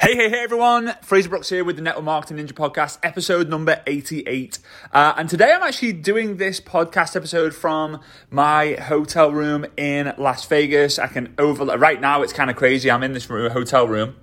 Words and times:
Hey, 0.00 0.14
hey, 0.14 0.30
hey, 0.30 0.44
everyone. 0.44 0.94
Frazer 1.02 1.28
Brookes 1.28 1.48
here 1.48 1.64
with 1.64 1.74
the 1.74 1.82
Network 1.82 2.04
Marketing 2.04 2.36
Ninja 2.36 2.52
Podcast, 2.52 2.98
episode 3.02 3.48
number 3.48 3.82
88. 3.84 4.60
Uh, 4.92 5.14
and 5.16 5.28
today 5.28 5.52
I'm 5.52 5.62
actually 5.64 5.92
doing 5.92 6.36
this 6.36 6.60
podcast 6.60 7.16
episode 7.16 7.52
from 7.52 8.00
my 8.30 8.74
hotel 8.74 9.32
room 9.32 9.66
in 9.76 10.14
Las 10.16 10.44
Vegas. 10.44 11.00
I 11.00 11.08
can 11.08 11.34
over, 11.36 11.64
right 11.76 12.00
now 12.00 12.22
it's 12.22 12.32
kind 12.32 12.48
of 12.48 12.54
crazy. 12.54 12.88
I'm 12.92 13.02
in 13.02 13.12
this 13.12 13.28
room, 13.28 13.50
hotel 13.50 13.88
room 13.88 14.14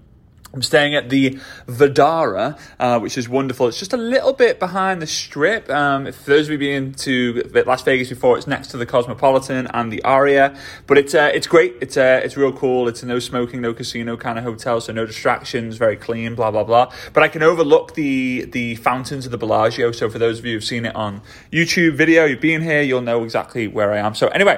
I'm 0.55 0.61
staying 0.61 0.95
at 0.95 1.09
the 1.09 1.37
Vdara, 1.67 2.57
uh, 2.79 2.99
which 2.99 3.17
is 3.17 3.27
wonderful. 3.27 3.67
It's 3.67 3.77
just 3.77 3.91
a 3.91 3.97
little 3.97 4.31
bit 4.31 4.57
behind 4.57 5.01
the 5.01 5.07
strip. 5.07 5.69
Um, 5.69 6.09
for 6.13 6.29
those 6.31 6.47
of 6.47 6.53
you 6.53 6.57
been 6.57 6.93
to 6.93 7.43
Las 7.67 7.81
Vegas 7.81 8.07
before, 8.07 8.37
it's 8.37 8.47
next 8.47 8.69
to 8.69 8.77
the 8.77 8.85
Cosmopolitan 8.85 9.67
and 9.73 9.91
the 9.91 10.01
Aria. 10.05 10.57
But 10.87 10.97
it's 10.97 11.13
uh, 11.13 11.29
it's 11.33 11.45
great. 11.45 11.75
It's 11.81 11.97
uh, 11.97 12.21
it's 12.23 12.37
real 12.37 12.53
cool. 12.53 12.87
It's 12.87 13.03
a 13.03 13.05
no 13.05 13.19
smoking, 13.19 13.59
no 13.59 13.73
casino 13.73 14.15
kind 14.15 14.39
of 14.39 14.45
hotel, 14.45 14.79
so 14.79 14.93
no 14.93 15.05
distractions, 15.05 15.75
very 15.75 15.97
clean, 15.97 16.35
blah 16.35 16.51
blah 16.51 16.63
blah. 16.63 16.89
But 17.11 17.23
I 17.23 17.27
can 17.27 17.43
overlook 17.43 17.95
the 17.95 18.45
the 18.45 18.75
fountains 18.75 19.25
of 19.25 19.33
the 19.33 19.37
Bellagio. 19.37 19.91
So 19.91 20.09
for 20.09 20.19
those 20.19 20.39
of 20.39 20.45
you 20.45 20.53
who've 20.53 20.63
seen 20.63 20.85
it 20.85 20.95
on 20.95 21.21
YouTube 21.51 21.95
video, 21.95 22.23
you've 22.23 22.39
been 22.39 22.61
here, 22.61 22.81
you'll 22.81 23.01
know 23.01 23.25
exactly 23.25 23.67
where 23.67 23.91
I 23.91 23.97
am. 23.97 24.15
So 24.15 24.29
anyway. 24.29 24.57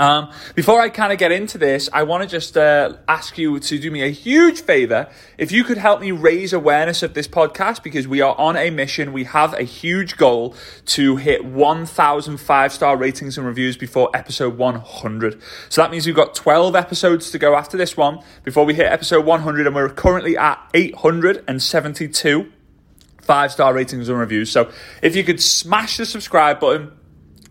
Um, 0.00 0.32
before 0.54 0.80
I 0.80 0.88
kind 0.88 1.12
of 1.12 1.18
get 1.18 1.30
into 1.30 1.58
this, 1.58 1.90
I 1.92 2.04
want 2.04 2.22
to 2.22 2.28
just 2.28 2.56
uh, 2.56 2.96
ask 3.06 3.36
you 3.36 3.60
to 3.60 3.78
do 3.78 3.90
me 3.90 4.02
a 4.02 4.08
huge 4.08 4.62
favor. 4.62 5.10
If 5.36 5.52
you 5.52 5.62
could 5.62 5.76
help 5.76 6.00
me 6.00 6.10
raise 6.10 6.54
awareness 6.54 7.02
of 7.02 7.12
this 7.12 7.28
podcast, 7.28 7.82
because 7.82 8.08
we 8.08 8.22
are 8.22 8.34
on 8.38 8.56
a 8.56 8.70
mission. 8.70 9.12
We 9.12 9.24
have 9.24 9.52
a 9.52 9.62
huge 9.62 10.16
goal 10.16 10.54
to 10.86 11.16
hit 11.16 11.44
1,000 11.44 12.38
five 12.38 12.72
star 12.72 12.96
ratings 12.96 13.36
and 13.36 13.46
reviews 13.46 13.76
before 13.76 14.08
episode 14.14 14.56
100. 14.56 15.38
So 15.68 15.82
that 15.82 15.90
means 15.90 16.06
we've 16.06 16.16
got 16.16 16.34
12 16.34 16.74
episodes 16.74 17.30
to 17.32 17.38
go 17.38 17.54
after 17.54 17.76
this 17.76 17.94
one 17.94 18.20
before 18.42 18.64
we 18.64 18.72
hit 18.72 18.86
episode 18.86 19.26
100, 19.26 19.66
and 19.66 19.76
we're 19.76 19.90
currently 19.90 20.34
at 20.34 20.58
872 20.72 22.50
five 23.20 23.52
star 23.52 23.74
ratings 23.74 24.08
and 24.08 24.18
reviews. 24.18 24.50
So 24.50 24.70
if 25.02 25.14
you 25.14 25.24
could 25.24 25.42
smash 25.42 25.98
the 25.98 26.06
subscribe 26.06 26.58
button, 26.58 26.92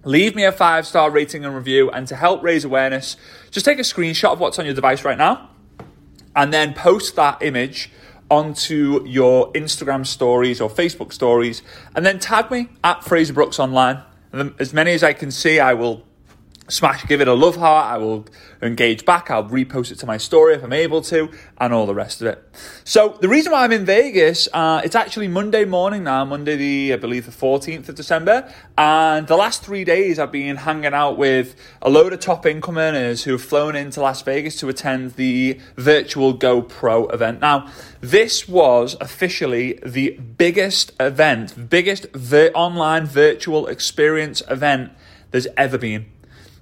Leave 0.06 0.36
me 0.36 0.46
a 0.46 0.52
five 0.52 0.88
star 0.88 1.12
rating 1.12 1.44
and 1.44 1.56
review. 1.56 1.90
And 1.92 2.08
to 2.08 2.16
help 2.16 2.42
raise 2.42 2.64
awareness, 2.64 3.18
just 3.52 3.66
take 3.66 3.80
a 3.80 3.84
screenshot 3.84 4.34
of 4.34 4.40
what's 4.40 4.58
on 4.60 4.66
your 4.66 4.74
device 4.74 5.04
right 5.04 5.18
now 5.18 5.50
and 6.36 6.54
then 6.54 6.74
post 6.74 7.16
that 7.16 7.42
image 7.42 7.92
onto 8.30 9.04
your 9.06 9.52
Instagram 9.54 10.06
stories 10.06 10.62
or 10.62 10.70
Facebook 10.70 11.12
stories 11.12 11.62
and 11.96 12.06
then 12.06 12.20
tag 12.20 12.52
me 12.52 12.70
at 12.84 13.04
Frazer 13.04 13.34
Brookes 13.34 13.60
Online. 13.60 14.02
And 14.32 14.54
as 14.60 14.74
many 14.74 14.92
as 14.92 15.04
I 15.04 15.14
can 15.14 15.32
see, 15.32 15.60
I 15.60 15.74
will 15.74 16.04
smash, 16.70 17.06
give 17.08 17.22
it 17.22 17.28
a 17.28 17.34
love 17.34 17.56
heart. 17.56 17.92
I 17.92 17.98
will 17.98 18.26
engage 18.62 19.06
back. 19.06 19.30
I'll 19.30 19.44
repost 19.44 19.92
it 19.92 20.00
to 20.00 20.06
my 20.06 20.18
story 20.18 20.56
if 20.56 20.64
I'm 20.64 20.74
able 20.74 21.02
to, 21.04 21.30
and 21.58 21.74
all 21.74 21.86
the 21.86 21.96
rest 21.96 22.22
of 22.22 22.28
it. 22.28 22.44
So 22.84 23.18
the 23.22 23.28
reason 23.28 23.52
why 23.52 23.64
I'm 23.64 23.72
in 23.72 23.86
Vegas, 23.86 24.48
uh, 24.54 24.82
it's 24.84 24.96
actually 24.96 25.28
Monday 25.28 25.66
morning 25.66 26.04
now, 26.04 26.24
Monday 26.26 26.56
the 26.56 26.94
I 26.94 26.98
believe 26.98 27.26
the 27.26 27.32
14th 27.32 27.90
of 27.90 27.96
December, 27.96 28.52
and 28.78 29.28
the 29.28 29.36
last 29.36 29.64
three 29.64 29.84
days 29.84 30.20
I've 30.20 30.32
been 30.32 30.58
hanging 30.58 30.94
out 30.94 31.18
with 31.18 31.56
a 31.82 31.90
load 31.90 32.14
of 32.14 32.20
top 32.20 32.46
income 32.46 32.78
earners 32.78 33.24
who 33.24 33.34
have 33.34 33.42
flown 33.42 33.76
into 33.76 34.02
Las 34.02 34.22
Vegas 34.22 34.56
to 34.58 34.70
attend 34.70 35.14
the 35.14 35.60
virtual 35.76 36.38
GoPro 36.38 37.14
event. 37.14 37.42
Now 37.42 37.72
this 38.02 38.48
was 38.48 38.96
officially 39.02 39.80
the 39.86 40.12
biggest 40.12 40.92
event, 41.00 41.70
biggest 41.70 42.12
vir- 42.14 42.52
online 42.54 43.06
virtual 43.06 43.68
experience 43.68 44.42
event 44.50 44.92
there's 45.32 45.48
ever 45.58 45.78
been 45.78 46.06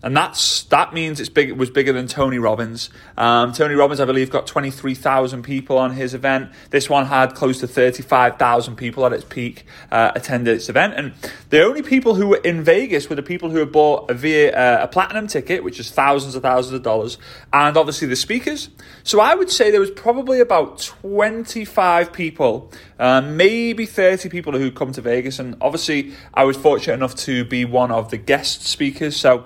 and 0.03 0.16
that's 0.16 0.64
that 0.64 0.94
means 0.94 1.20
it's 1.20 1.30
big. 1.30 1.50
It 1.50 1.58
was 1.58 1.70
bigger 1.70 1.92
than 1.92 2.08
Tony 2.08 2.38
Robbins. 2.40 2.90
Um, 3.17 3.52
Tony 3.52 3.73
Robbins, 3.73 4.00
I 4.00 4.06
believe, 4.06 4.30
got 4.30 4.45
twenty 4.45 4.70
three 4.70 4.94
thousand 4.94 5.44
people 5.44 5.78
on 5.78 5.92
his 5.92 6.14
event. 6.14 6.52
This 6.70 6.90
one 6.90 7.06
had 7.06 7.34
close 7.34 7.59
to 7.62 7.67
thirty 7.67 8.03
five 8.03 8.38
thousand 8.38 8.75
people 8.75 9.06
at 9.06 9.14
its 9.14 9.25
peak 9.25 9.66
uh, 9.92 10.12
attended 10.16 10.56
its 10.56 10.70
event, 10.70 10.94
and 10.95 11.14
the 11.50 11.64
only 11.64 11.81
people 11.81 12.16
who 12.16 12.28
were 12.28 12.38
in 12.38 12.64
Vegas 12.64 13.09
were 13.09 13.16
the 13.16 13.23
people 13.23 13.50
who 13.50 13.58
had 13.58 13.72
bought 13.72 14.09
a 14.12 14.13
via 14.13 14.56
uh, 14.56 14.84
a 14.84 14.88
platinum 14.88 15.28
ticket, 15.28 15.63
which 15.63 15.80
is 15.80 15.90
thousands 15.90 16.35
of 16.35 16.44
thousands 16.44 16.74
of 16.75 16.84
dollars, 16.84 17.18
and 17.52 17.75
obviously 17.75 18.08
the 18.08 18.16
speakers. 18.16 18.69
So 19.03 19.19
I 19.19 19.34
would 19.34 19.50
say 19.50 19.72
there 19.72 19.79
was 19.79 19.91
probably 19.91 20.40
about 20.40 20.79
twenty 20.79 21.66
five 21.66 22.14
people, 22.14 22.72
uh, 23.00 23.22
maybe 23.22 23.85
thirty 23.85 24.29
people 24.29 24.53
who 24.53 24.72
come 24.72 24.91
to 24.94 25.02
Vegas, 25.02 25.40
and 25.40 25.56
obviously 25.59 26.14
I 26.34 26.44
was 26.44 26.56
fortunate 26.56 26.94
enough 26.94 27.16
to 27.16 27.46
be 27.46 27.66
one 27.66 27.91
of 27.91 28.12
the 28.12 28.18
guest 28.18 28.64
speakers. 28.64 29.16
So 29.16 29.46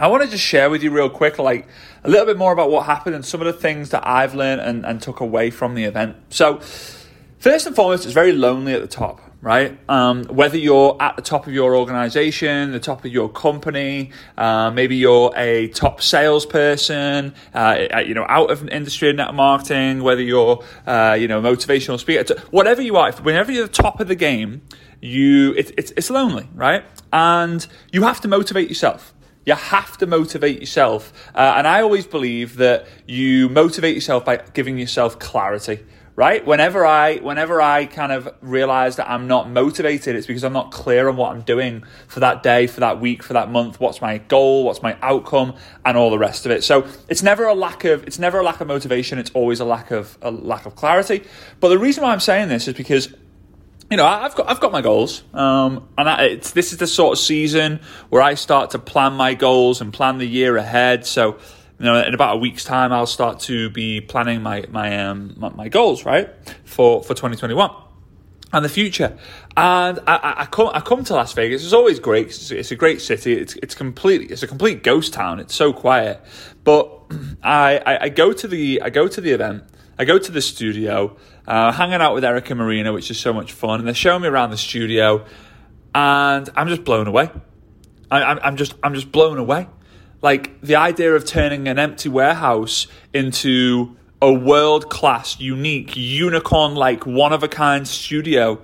I 0.00 0.06
want 0.06 0.22
to 0.22 0.30
just 0.30 0.42
share 0.42 0.70
with 0.70 0.82
you 0.82 0.90
real 0.90 1.10
quick, 1.10 1.38
like 1.38 1.68
a 2.04 2.08
little 2.08 2.24
bit 2.24 2.38
more 2.38 2.54
about 2.54 2.70
what 2.70 2.86
happened 2.86 3.14
and 3.14 3.22
some 3.22 3.42
of 3.42 3.46
the 3.46 3.52
things 3.52 3.90
that 3.90 4.08
I've 4.08 4.34
learned 4.34 4.62
and, 4.62 4.86
and 4.86 5.02
took 5.02 5.20
away 5.20 5.50
from 5.50 5.74
the 5.74 5.84
event. 5.84 6.16
So, 6.30 6.60
first 7.38 7.66
and 7.66 7.76
foremost, 7.76 8.06
it's 8.06 8.14
very 8.14 8.32
lonely 8.32 8.72
at 8.72 8.80
the 8.80 8.88
top, 8.88 9.20
right? 9.42 9.78
Um, 9.90 10.24
whether 10.24 10.56
you're 10.56 10.96
at 11.00 11.16
the 11.16 11.22
top 11.22 11.46
of 11.46 11.52
your 11.52 11.76
organization, 11.76 12.72
the 12.72 12.80
top 12.80 13.04
of 13.04 13.12
your 13.12 13.28
company, 13.28 14.12
uh, 14.38 14.70
maybe 14.70 14.96
you're 14.96 15.34
a 15.36 15.68
top 15.68 16.00
salesperson, 16.00 17.34
uh, 17.52 18.00
you 18.02 18.14
know, 18.14 18.24
out 18.26 18.50
of 18.50 18.66
industry 18.70 19.10
and 19.10 19.18
net 19.18 19.34
marketing, 19.34 20.02
whether 20.02 20.22
you're, 20.22 20.64
uh, 20.86 21.14
you 21.20 21.28
know, 21.28 21.42
motivational 21.42 22.00
speaker, 22.00 22.40
whatever 22.50 22.80
you 22.80 22.96
are, 22.96 23.12
whenever 23.12 23.52
you're 23.52 23.66
the 23.66 23.72
top 23.72 24.00
of 24.00 24.08
the 24.08 24.16
game, 24.16 24.62
you 25.02 25.52
it, 25.58 25.72
it's 25.76 25.92
it's 25.92 26.08
lonely, 26.08 26.48
right? 26.54 26.84
And 27.12 27.66
you 27.92 28.04
have 28.04 28.22
to 28.22 28.28
motivate 28.28 28.70
yourself. 28.70 29.12
You 29.46 29.54
have 29.54 29.96
to 29.98 30.06
motivate 30.06 30.60
yourself. 30.60 31.12
Uh, 31.34 31.54
and 31.56 31.66
I 31.66 31.82
always 31.82 32.06
believe 32.06 32.56
that 32.56 32.86
you 33.06 33.48
motivate 33.48 33.94
yourself 33.94 34.24
by 34.24 34.36
giving 34.52 34.78
yourself 34.78 35.18
clarity 35.18 35.80
right? 36.16 36.44
Whenever 36.44 36.84
i 36.84 37.16
whenever 37.16 37.62
i 37.62 37.86
kind 37.86 38.12
of 38.12 38.28
realize 38.42 38.96
that 38.96 39.08
i'm 39.08 39.26
not 39.26 39.48
motivated 39.48 40.16
it's 40.16 40.26
because 40.26 40.44
i'm 40.44 40.52
not 40.52 40.70
clear 40.70 41.08
on 41.08 41.16
what 41.16 41.32
i'm 41.32 41.40
doing 41.40 41.82
for 42.08 42.20
that 42.20 42.42
day 42.42 42.66
for 42.66 42.80
that 42.80 43.00
week 43.00 43.22
for 43.22 43.32
that 43.32 43.50
month 43.50 43.80
what's 43.80 44.02
my 44.02 44.18
goal 44.18 44.64
what's 44.64 44.82
my 44.82 44.98
outcome 45.00 45.54
and 45.84 45.96
all 45.96 46.10
the 46.10 46.18
rest 46.18 46.46
of 46.46 46.52
it. 46.52 46.62
So 46.62 46.86
it's 47.08 47.22
never 47.22 47.46
a 47.46 47.54
lack 47.54 47.84
of 47.84 48.04
it's 48.06 48.18
never 48.18 48.40
a 48.40 48.42
lack 48.42 48.60
of 48.60 48.68
motivation. 48.68 49.18
It's 49.18 49.30
always 49.30 49.60
a 49.60 49.64
lack 49.64 49.90
of 49.90 50.18
a 50.22 50.30
lack 50.30 50.66
of 50.66 50.76
clarity. 50.76 51.24
But 51.58 51.68
the 51.70 51.78
reason 51.78 52.02
why 52.02 52.12
i'm 52.12 52.20
saying 52.20 52.48
this 52.48 52.68
is 52.68 52.74
because 52.74 53.12
you 53.90 53.96
know, 53.96 54.06
I've 54.06 54.34
got 54.36 54.48
I've 54.48 54.60
got 54.60 54.70
my 54.70 54.82
goals, 54.82 55.24
um, 55.34 55.88
and 55.98 56.08
I, 56.08 56.22
it's 56.24 56.52
this 56.52 56.72
is 56.72 56.78
the 56.78 56.86
sort 56.86 57.12
of 57.12 57.18
season 57.18 57.80
where 58.08 58.22
I 58.22 58.34
start 58.34 58.70
to 58.70 58.78
plan 58.78 59.14
my 59.14 59.34
goals 59.34 59.80
and 59.80 59.92
plan 59.92 60.18
the 60.18 60.26
year 60.26 60.56
ahead. 60.56 61.04
So, 61.06 61.38
you 61.78 61.86
know, 61.86 62.00
in 62.00 62.14
about 62.14 62.36
a 62.36 62.38
week's 62.38 62.62
time, 62.62 62.92
I'll 62.92 63.06
start 63.06 63.40
to 63.40 63.68
be 63.70 64.00
planning 64.00 64.42
my 64.42 64.64
my 64.70 65.06
um 65.06 65.34
my, 65.36 65.68
goals 65.68 66.04
right 66.04 66.30
for 66.64 67.02
for 67.02 67.14
twenty 67.14 67.36
twenty 67.36 67.54
one 67.54 67.72
and 68.52 68.64
the 68.64 68.68
future. 68.68 69.18
And 69.56 69.98
I, 70.06 70.34
I, 70.38 70.46
come 70.46 70.70
I 70.72 70.80
come 70.80 71.02
to 71.04 71.14
Las 71.14 71.32
Vegas. 71.32 71.64
It's 71.64 71.72
always 71.72 71.98
great. 71.98 72.28
It's, 72.28 72.50
it's, 72.52 72.70
a 72.70 72.76
great 72.76 73.00
city. 73.00 73.34
It's 73.34 73.56
it's 73.56 73.74
completely 73.74 74.28
it's 74.28 74.44
a 74.44 74.46
complete 74.46 74.84
ghost 74.84 75.12
town. 75.12 75.40
It's 75.40 75.54
so 75.54 75.72
quiet. 75.72 76.20
But 76.62 77.06
I, 77.42 77.78
I, 77.78 78.04
I 78.04 78.08
go 78.08 78.32
to 78.32 78.46
the 78.46 78.82
I 78.82 78.90
go 78.90 79.08
to 79.08 79.20
the 79.20 79.32
event. 79.32 79.64
I 80.00 80.06
go 80.06 80.18
to 80.18 80.32
the 80.32 80.40
studio 80.40 81.14
uh, 81.46 81.72
hanging 81.72 82.00
out 82.00 82.14
with 82.14 82.24
Eric 82.24 82.48
and 82.48 82.58
Marina, 82.58 82.90
which 82.90 83.10
is 83.10 83.20
so 83.20 83.34
much 83.34 83.52
fun. 83.52 83.80
And 83.80 83.86
they're 83.86 83.94
showing 83.94 84.22
me 84.22 84.28
around 84.28 84.50
the 84.50 84.56
studio, 84.56 85.26
and 85.94 86.48
I'm 86.56 86.68
just 86.68 86.84
blown 86.84 87.06
away. 87.06 87.28
I, 88.10 88.22
I'm, 88.22 88.38
I'm 88.42 88.56
just 88.56 88.72
I'm 88.82 88.94
just 88.94 89.12
blown 89.12 89.36
away. 89.36 89.68
Like 90.22 90.58
the 90.62 90.76
idea 90.76 91.14
of 91.14 91.26
turning 91.26 91.68
an 91.68 91.78
empty 91.78 92.08
warehouse 92.08 92.86
into 93.12 93.94
a 94.22 94.32
world 94.32 94.88
class, 94.88 95.38
unique, 95.38 95.94
unicorn 95.98 96.76
like, 96.76 97.04
one 97.04 97.34
of 97.34 97.42
a 97.42 97.48
kind 97.48 97.86
studio. 97.86 98.62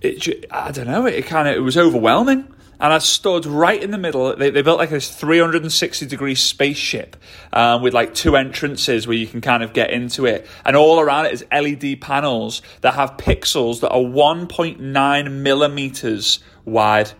It, 0.00 0.46
I 0.50 0.70
don't 0.70 0.86
know. 0.86 1.04
It 1.04 1.26
kind 1.26 1.48
of 1.48 1.54
it 1.54 1.60
was 1.60 1.76
overwhelming 1.76 2.50
and 2.80 2.92
I 2.92 2.98
stood 2.98 3.46
right 3.46 3.82
in 3.82 3.90
the 3.90 3.98
middle. 3.98 4.34
They, 4.34 4.50
they 4.50 4.62
built 4.62 4.78
like 4.78 4.90
a 4.90 5.00
360 5.00 6.06
degree 6.06 6.34
spaceship 6.34 7.16
um, 7.52 7.82
with 7.82 7.94
like 7.94 8.14
two 8.14 8.36
entrances 8.36 9.06
where 9.06 9.16
you 9.16 9.26
can 9.26 9.40
kind 9.40 9.62
of 9.62 9.72
get 9.72 9.90
into 9.90 10.26
it, 10.26 10.46
and 10.64 10.76
all 10.76 11.00
around 11.00 11.26
it 11.26 11.32
is 11.32 11.44
LED 11.52 12.00
panels 12.00 12.62
that 12.80 12.94
have 12.94 13.16
pixels 13.16 13.80
that 13.80 13.90
are 13.90 14.00
1.9 14.00 15.30
millimeters 15.32 16.40
wide 16.64 17.12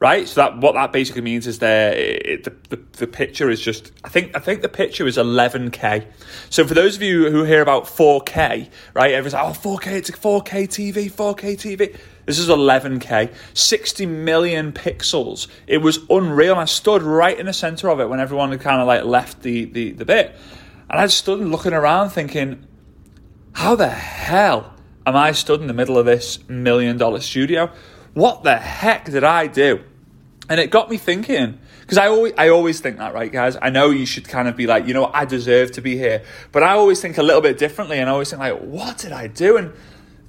right? 0.00 0.28
So 0.28 0.40
that 0.40 0.58
what 0.58 0.74
that 0.74 0.92
basically 0.92 1.22
means 1.22 1.46
is 1.46 1.58
there 1.58 1.92
the, 1.94 2.52
the, 2.68 2.76
the 2.92 3.06
picture 3.06 3.50
is 3.50 3.60
just 3.60 3.92
I 4.04 4.08
think 4.08 4.36
I 4.36 4.40
think 4.40 4.62
the 4.62 4.68
picture 4.68 5.06
is 5.06 5.16
11k. 5.16 6.06
So 6.50 6.66
for 6.66 6.74
those 6.74 6.96
of 6.96 7.02
you 7.02 7.30
who 7.30 7.44
hear 7.44 7.62
about 7.62 7.84
4k, 7.84 8.68
right? 8.94 9.12
Everyone's 9.12 9.34
like, 9.34 9.44
oh 9.44 9.76
4k, 9.76 9.86
it's 9.92 10.08
a 10.08 10.12
4k 10.12 10.68
TV, 10.68 11.10
4k 11.10 11.56
TV. 11.56 11.98
This 12.28 12.38
is 12.38 12.48
11k, 12.50 13.32
60 13.54 14.04
million 14.04 14.70
pixels. 14.72 15.46
It 15.66 15.78
was 15.78 16.00
unreal. 16.10 16.56
I 16.56 16.66
stood 16.66 17.00
right 17.00 17.38
in 17.38 17.46
the 17.46 17.54
center 17.54 17.88
of 17.88 18.00
it 18.00 18.10
when 18.10 18.20
everyone 18.20 18.50
had 18.50 18.60
kind 18.60 18.82
of 18.82 18.86
like 18.86 19.04
left 19.04 19.40
the 19.40 19.64
the, 19.64 19.92
the 19.92 20.04
bit, 20.04 20.36
and 20.90 21.00
I 21.00 21.06
stood 21.06 21.38
looking 21.40 21.72
around 21.72 22.10
thinking, 22.10 22.66
how 23.52 23.76
the 23.76 23.88
hell 23.88 24.74
am 25.06 25.16
I 25.16 25.32
stood 25.32 25.62
in 25.62 25.68
the 25.68 25.72
middle 25.72 25.96
of 25.96 26.04
this 26.04 26.46
million 26.50 26.98
dollar 26.98 27.20
studio? 27.20 27.70
What 28.12 28.42
the 28.42 28.58
heck 28.58 29.06
did 29.06 29.24
I 29.24 29.46
do? 29.46 29.82
And 30.50 30.60
it 30.60 30.70
got 30.70 30.90
me 30.90 30.98
thinking 30.98 31.58
because 31.80 31.96
I 31.96 32.08
always 32.08 32.34
I 32.36 32.50
always 32.50 32.78
think 32.80 32.98
that 32.98 33.14
right 33.14 33.32
guys 33.32 33.56
I 33.62 33.70
know 33.70 33.88
you 33.88 34.04
should 34.04 34.28
kind 34.28 34.48
of 34.48 34.54
be 34.54 34.66
like 34.66 34.86
you 34.86 34.92
know 34.92 35.06
I 35.06 35.24
deserve 35.24 35.72
to 35.72 35.80
be 35.80 35.96
here 35.96 36.22
but 36.52 36.62
I 36.62 36.72
always 36.72 37.00
think 37.00 37.16
a 37.16 37.22
little 37.22 37.40
bit 37.40 37.56
differently 37.56 37.98
and 37.98 38.10
I 38.10 38.12
always 38.12 38.28
think 38.28 38.40
like 38.40 38.58
what 38.60 38.98
did 38.98 39.12
I 39.12 39.28
do 39.28 39.56
and 39.56 39.72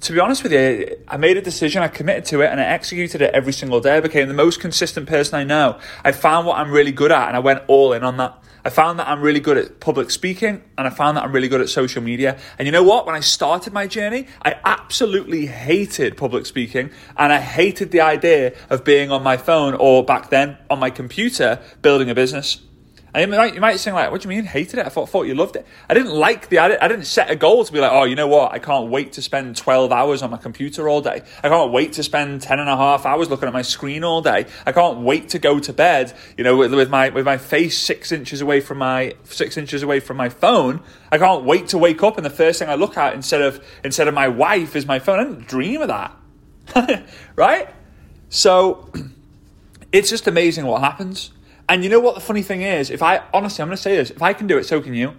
to 0.00 0.12
be 0.12 0.20
honest 0.20 0.42
with 0.42 0.52
you, 0.52 0.96
I 1.08 1.16
made 1.18 1.36
a 1.36 1.42
decision, 1.42 1.82
I 1.82 1.88
committed 1.88 2.24
to 2.26 2.40
it, 2.40 2.50
and 2.50 2.58
I 2.58 2.64
executed 2.64 3.20
it 3.20 3.34
every 3.34 3.52
single 3.52 3.80
day. 3.80 3.96
I 3.96 4.00
became 4.00 4.28
the 4.28 4.34
most 4.34 4.60
consistent 4.60 5.06
person 5.06 5.38
I 5.38 5.44
know. 5.44 5.78
I 6.04 6.12
found 6.12 6.46
what 6.46 6.58
I'm 6.58 6.70
really 6.70 6.92
good 6.92 7.12
at, 7.12 7.28
and 7.28 7.36
I 7.36 7.40
went 7.40 7.62
all 7.68 7.92
in 7.92 8.02
on 8.02 8.16
that. 8.16 8.42
I 8.64 8.70
found 8.70 8.98
that 8.98 9.08
I'm 9.08 9.20
really 9.20 9.40
good 9.40 9.56
at 9.56 9.80
public 9.80 10.10
speaking, 10.10 10.62
and 10.78 10.86
I 10.86 10.90
found 10.90 11.16
that 11.16 11.24
I'm 11.24 11.32
really 11.32 11.48
good 11.48 11.60
at 11.60 11.68
social 11.68 12.02
media. 12.02 12.38
And 12.58 12.66
you 12.66 12.72
know 12.72 12.82
what? 12.82 13.06
When 13.06 13.14
I 13.14 13.20
started 13.20 13.72
my 13.72 13.86
journey, 13.86 14.26
I 14.42 14.56
absolutely 14.64 15.46
hated 15.46 16.16
public 16.16 16.46
speaking, 16.46 16.90
and 17.16 17.32
I 17.32 17.40
hated 17.40 17.90
the 17.90 18.00
idea 18.00 18.54
of 18.70 18.84
being 18.84 19.10
on 19.10 19.22
my 19.22 19.36
phone 19.36 19.74
or 19.74 20.04
back 20.04 20.30
then 20.30 20.56
on 20.70 20.78
my 20.78 20.90
computer 20.90 21.60
building 21.82 22.08
a 22.10 22.14
business. 22.14 22.60
You 23.16 23.26
might, 23.26 23.54
you 23.54 23.60
might 23.60 23.80
think 23.80 23.94
like, 23.96 24.10
what 24.12 24.20
do 24.20 24.28
you 24.28 24.36
mean 24.36 24.44
hated 24.44 24.78
it? 24.78 24.86
I 24.86 24.88
thought, 24.88 25.08
thought 25.08 25.24
you 25.24 25.34
loved 25.34 25.56
it. 25.56 25.66
I 25.88 25.94
didn't 25.94 26.12
like 26.12 26.48
the, 26.48 26.60
I 26.60 26.68
didn't, 26.68 26.82
I 26.82 26.88
didn't 26.88 27.06
set 27.06 27.28
a 27.28 27.34
goal 27.34 27.64
to 27.64 27.72
be 27.72 27.80
like, 27.80 27.90
oh, 27.90 28.04
you 28.04 28.14
know 28.14 28.28
what? 28.28 28.52
I 28.52 28.60
can't 28.60 28.88
wait 28.88 29.14
to 29.14 29.22
spend 29.22 29.56
12 29.56 29.90
hours 29.90 30.22
on 30.22 30.30
my 30.30 30.36
computer 30.36 30.88
all 30.88 31.00
day. 31.00 31.22
I 31.42 31.48
can't 31.48 31.72
wait 31.72 31.94
to 31.94 32.04
spend 32.04 32.42
10 32.42 32.60
and 32.60 32.68
a 32.68 32.76
half 32.76 33.06
hours 33.06 33.28
looking 33.28 33.48
at 33.48 33.52
my 33.52 33.62
screen 33.62 34.04
all 34.04 34.22
day. 34.22 34.46
I 34.64 34.70
can't 34.70 34.98
wait 35.00 35.30
to 35.30 35.40
go 35.40 35.58
to 35.58 35.72
bed, 35.72 36.12
you 36.38 36.44
know, 36.44 36.56
with, 36.56 36.72
with 36.72 36.88
my, 36.88 37.08
with 37.08 37.26
my 37.26 37.36
face 37.36 37.76
six 37.76 38.12
inches 38.12 38.40
away 38.40 38.60
from 38.60 38.78
my, 38.78 39.14
six 39.24 39.56
inches 39.56 39.82
away 39.82 39.98
from 39.98 40.16
my 40.16 40.28
phone. 40.28 40.80
I 41.10 41.18
can't 41.18 41.44
wait 41.44 41.68
to 41.68 41.78
wake 41.78 42.04
up 42.04 42.16
and 42.16 42.24
the 42.24 42.30
first 42.30 42.60
thing 42.60 42.68
I 42.68 42.76
look 42.76 42.96
at 42.96 43.14
instead 43.14 43.42
of, 43.42 43.64
instead 43.82 44.06
of 44.06 44.14
my 44.14 44.28
wife 44.28 44.76
is 44.76 44.86
my 44.86 45.00
phone. 45.00 45.18
I 45.18 45.24
didn't 45.24 45.48
dream 45.48 45.82
of 45.82 45.88
that. 45.88 47.06
right? 47.36 47.68
So 48.28 48.88
it's 49.92 50.10
just 50.10 50.28
amazing 50.28 50.64
what 50.64 50.80
happens. 50.80 51.32
And 51.70 51.84
you 51.84 51.88
know 51.88 52.00
what 52.00 52.16
the 52.16 52.20
funny 52.20 52.42
thing 52.42 52.62
is? 52.62 52.90
If 52.90 53.00
I 53.00 53.22
honestly, 53.32 53.62
I'm 53.62 53.68
going 53.68 53.76
to 53.76 53.82
say 53.82 53.94
this: 53.94 54.10
if 54.10 54.20
I 54.20 54.32
can 54.32 54.48
do 54.48 54.58
it, 54.58 54.64
so 54.64 54.80
can 54.80 54.92
you. 54.92 55.14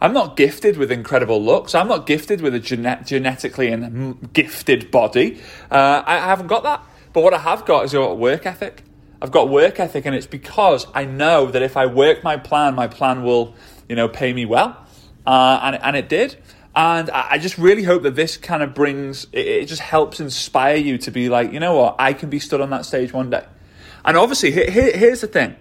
I'm 0.00 0.12
not 0.12 0.36
gifted 0.36 0.76
with 0.76 0.90
incredible 0.90 1.40
looks. 1.40 1.76
I'm 1.76 1.86
not 1.86 2.06
gifted 2.06 2.40
with 2.40 2.56
a 2.56 2.58
genet- 2.58 3.06
genetically 3.06 3.68
and 3.68 4.32
gifted 4.32 4.90
body. 4.90 5.40
Uh, 5.70 6.02
I, 6.04 6.16
I 6.16 6.26
haven't 6.26 6.48
got 6.48 6.64
that. 6.64 6.84
But 7.12 7.22
what 7.22 7.32
I 7.32 7.38
have 7.38 7.64
got 7.66 7.84
is 7.84 7.94
a 7.94 8.12
work 8.12 8.46
ethic. 8.46 8.82
I've 9.22 9.30
got 9.30 9.48
work 9.48 9.78
ethic, 9.78 10.04
and 10.04 10.16
it's 10.16 10.26
because 10.26 10.88
I 10.92 11.04
know 11.04 11.46
that 11.46 11.62
if 11.62 11.76
I 11.76 11.86
work 11.86 12.24
my 12.24 12.36
plan, 12.36 12.74
my 12.74 12.88
plan 12.88 13.22
will, 13.22 13.54
you 13.88 13.94
know, 13.94 14.08
pay 14.08 14.32
me 14.32 14.44
well, 14.44 14.84
uh, 15.24 15.60
and 15.62 15.76
and 15.76 15.96
it 15.96 16.08
did. 16.08 16.36
And 16.74 17.10
I 17.10 17.38
just 17.38 17.58
really 17.58 17.84
hope 17.84 18.02
that 18.02 18.16
this 18.16 18.36
kind 18.36 18.62
of 18.62 18.74
brings, 18.74 19.26
it 19.30 19.66
just 19.66 19.82
helps 19.82 20.20
inspire 20.20 20.76
you 20.76 20.96
to 20.98 21.10
be 21.10 21.28
like, 21.28 21.52
you 21.52 21.60
know 21.60 21.76
what, 21.76 21.96
I 21.98 22.14
can 22.14 22.30
be 22.30 22.38
stood 22.38 22.62
on 22.62 22.70
that 22.70 22.86
stage 22.86 23.12
one 23.12 23.28
day. 23.28 23.44
And 24.06 24.16
obviously, 24.16 24.50
here, 24.50 24.70
here's 24.96 25.20
the 25.20 25.26
thing 25.26 25.54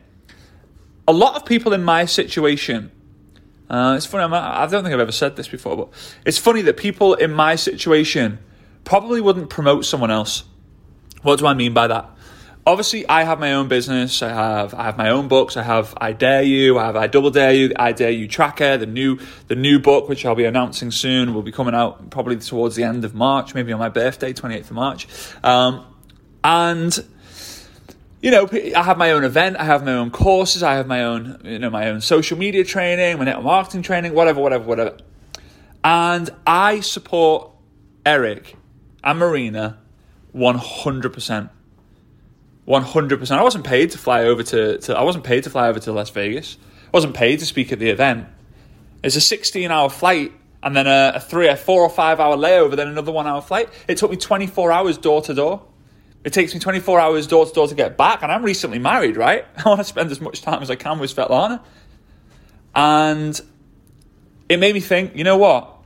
a 1.08 1.14
lot 1.14 1.36
of 1.36 1.46
people 1.46 1.74
in 1.74 1.84
my 1.84 2.06
situation, 2.06 2.92
uh, 3.70 3.96
it's 3.98 4.06
funny, 4.06 4.34
I 4.34 4.66
don't 4.68 4.84
think 4.84 4.94
I've 4.94 5.00
ever 5.00 5.12
said 5.12 5.36
this 5.36 5.48
before, 5.48 5.78
but 5.78 5.90
it's 6.26 6.38
funny 6.38 6.62
that 6.64 6.78
people 6.78 7.14
in 7.14 7.32
my 7.34 7.56
situation 7.56 8.40
probably 8.84 9.22
wouldn't 9.22 9.50
promote 9.50 9.86
someone 9.86 10.12
else. 10.12 10.44
What 11.22 11.40
do 11.40 11.48
I 11.48 11.54
mean 11.54 11.74
by 11.74 11.88
that? 11.88 12.10
Obviously, 12.66 13.08
I 13.10 13.24
have 13.24 13.40
my 13.40 13.54
own 13.54 13.68
business. 13.68 14.22
I 14.22 14.30
have 14.30 14.76
I 14.76 14.84
have 14.84 14.96
my 14.96 15.10
own 15.10 15.28
books. 15.28 15.58
I 15.58 15.64
have 15.64 15.96
I 15.98 16.14
Dare 16.14 16.44
You. 16.44 16.78
I 16.78 16.86
have 16.86 16.96
I 16.96 17.08
Double 17.08 17.32
Dare 17.32 17.54
You. 17.54 17.74
I 17.76 17.92
Dare 17.92 18.12
You 18.12 18.28
Tracker. 18.28 18.78
The 18.78 18.86
new 18.86 19.18
the 19.48 19.56
new 19.56 19.80
book, 19.80 20.08
which 20.08 20.28
I'll 20.28 20.36
be 20.36 20.46
announcing 20.46 20.92
soon, 20.92 21.34
will 21.34 21.42
be 21.42 21.52
coming 21.52 21.74
out 21.74 22.12
probably 22.12 22.38
towards 22.38 22.76
the 22.76 22.84
end 22.84 23.04
of 23.04 23.16
March, 23.16 23.56
maybe 23.56 23.74
on 23.74 23.80
my 23.80 23.90
birthday, 23.90 24.32
twenty 24.32 24.56
eighth 24.58 24.70
of 24.70 24.76
March. 24.76 25.08
Um, 25.44 25.84
and 26.44 27.04
you 28.22 28.30
know, 28.30 28.48
I 28.52 28.84
have 28.84 28.98
my 28.98 29.12
own 29.12 29.24
event, 29.24 29.58
I 29.58 29.66
have 29.66 29.84
my 29.84 29.94
own 29.94 30.12
courses, 30.12 30.62
I 30.62 30.76
have 30.76 30.86
my 30.86 31.04
own, 31.04 31.42
you 31.44 31.58
know, 31.58 31.70
my 31.70 31.90
own 31.90 32.02
social 32.02 32.38
media 32.38 32.64
training, 32.64 33.18
my 33.18 33.26
network 33.26 33.46
marketing 33.46 33.82
training, 33.82 34.14
whatever, 34.14 34.40
whatever, 34.40 34.64
whatever. 34.64 34.98
And 35.84 36.30
I 36.46 36.82
support 36.82 37.52
Eric 38.06 38.56
and 39.04 39.18
Marina 39.18 39.80
100%. 40.36 41.50
100%. 42.68 43.32
I 43.32 43.44
wasn't 43.44 43.66
paid 43.66 43.92
to 43.92 43.98
fly 43.98 44.24
over 44.24 44.44
to, 44.44 44.78
to 44.78 44.98
I 44.98 45.02
wasn't 45.02 45.24
paid 45.24 45.44
to 45.46 45.50
fly 45.50 45.68
over 45.68 45.80
to 45.80 45.92
Las 45.92 46.12
Vegas. 46.12 46.58
I 46.86 46.90
wasn't 46.94 47.16
paid 47.16 47.40
to 47.40 47.46
speak 47.46 47.72
at 47.72 47.80
the 47.80 47.90
event. 47.90 48.28
It's 49.04 49.16
a 49.16 49.22
16 49.22 49.72
hour 49.72 49.90
flight 49.90 50.32
and 50.62 50.76
then 50.76 50.86
a, 50.86 51.14
a 51.16 51.20
three, 51.20 51.48
a 51.48 51.56
four 51.56 51.82
or 51.82 51.90
five 51.90 52.20
hour 52.20 52.38
layover, 52.38 52.76
then 52.76 52.88
another 52.88 53.12
one 53.12 53.26
hour 53.26 53.42
flight. 53.42 53.70
It 53.88 53.98
took 53.98 54.12
me 54.12 54.18
24 54.18 54.72
hours 54.72 54.98
door 55.00 55.22
to 55.24 55.34
door. 55.34 55.64
It 56.24 56.34
takes 56.34 56.54
me 56.54 56.60
24 56.60 57.00
hours 57.00 57.26
door 57.26 57.46
to 57.46 57.52
door 57.52 57.68
to 57.68 57.76
get 57.76 57.98
back, 57.98 58.22
and 58.22 58.32
I'm 58.32 58.44
recently 58.44 58.80
married, 58.80 59.18
right? 59.18 59.46
I 59.58 59.70
want 59.70 59.80
to 59.80 59.86
spend 59.86 60.12
as 60.12 60.22
much 60.22 60.42
time 60.42 60.62
as 60.62 60.70
I 60.70 60.76
can 60.76 61.00
with 61.00 61.16
Svetlana. 61.16 61.62
And 62.76 63.40
it 64.48 64.60
made 64.60 64.74
me 64.74 64.82
think, 64.82 65.16
you 65.16 65.24
know 65.24 65.38
what? 65.38 65.78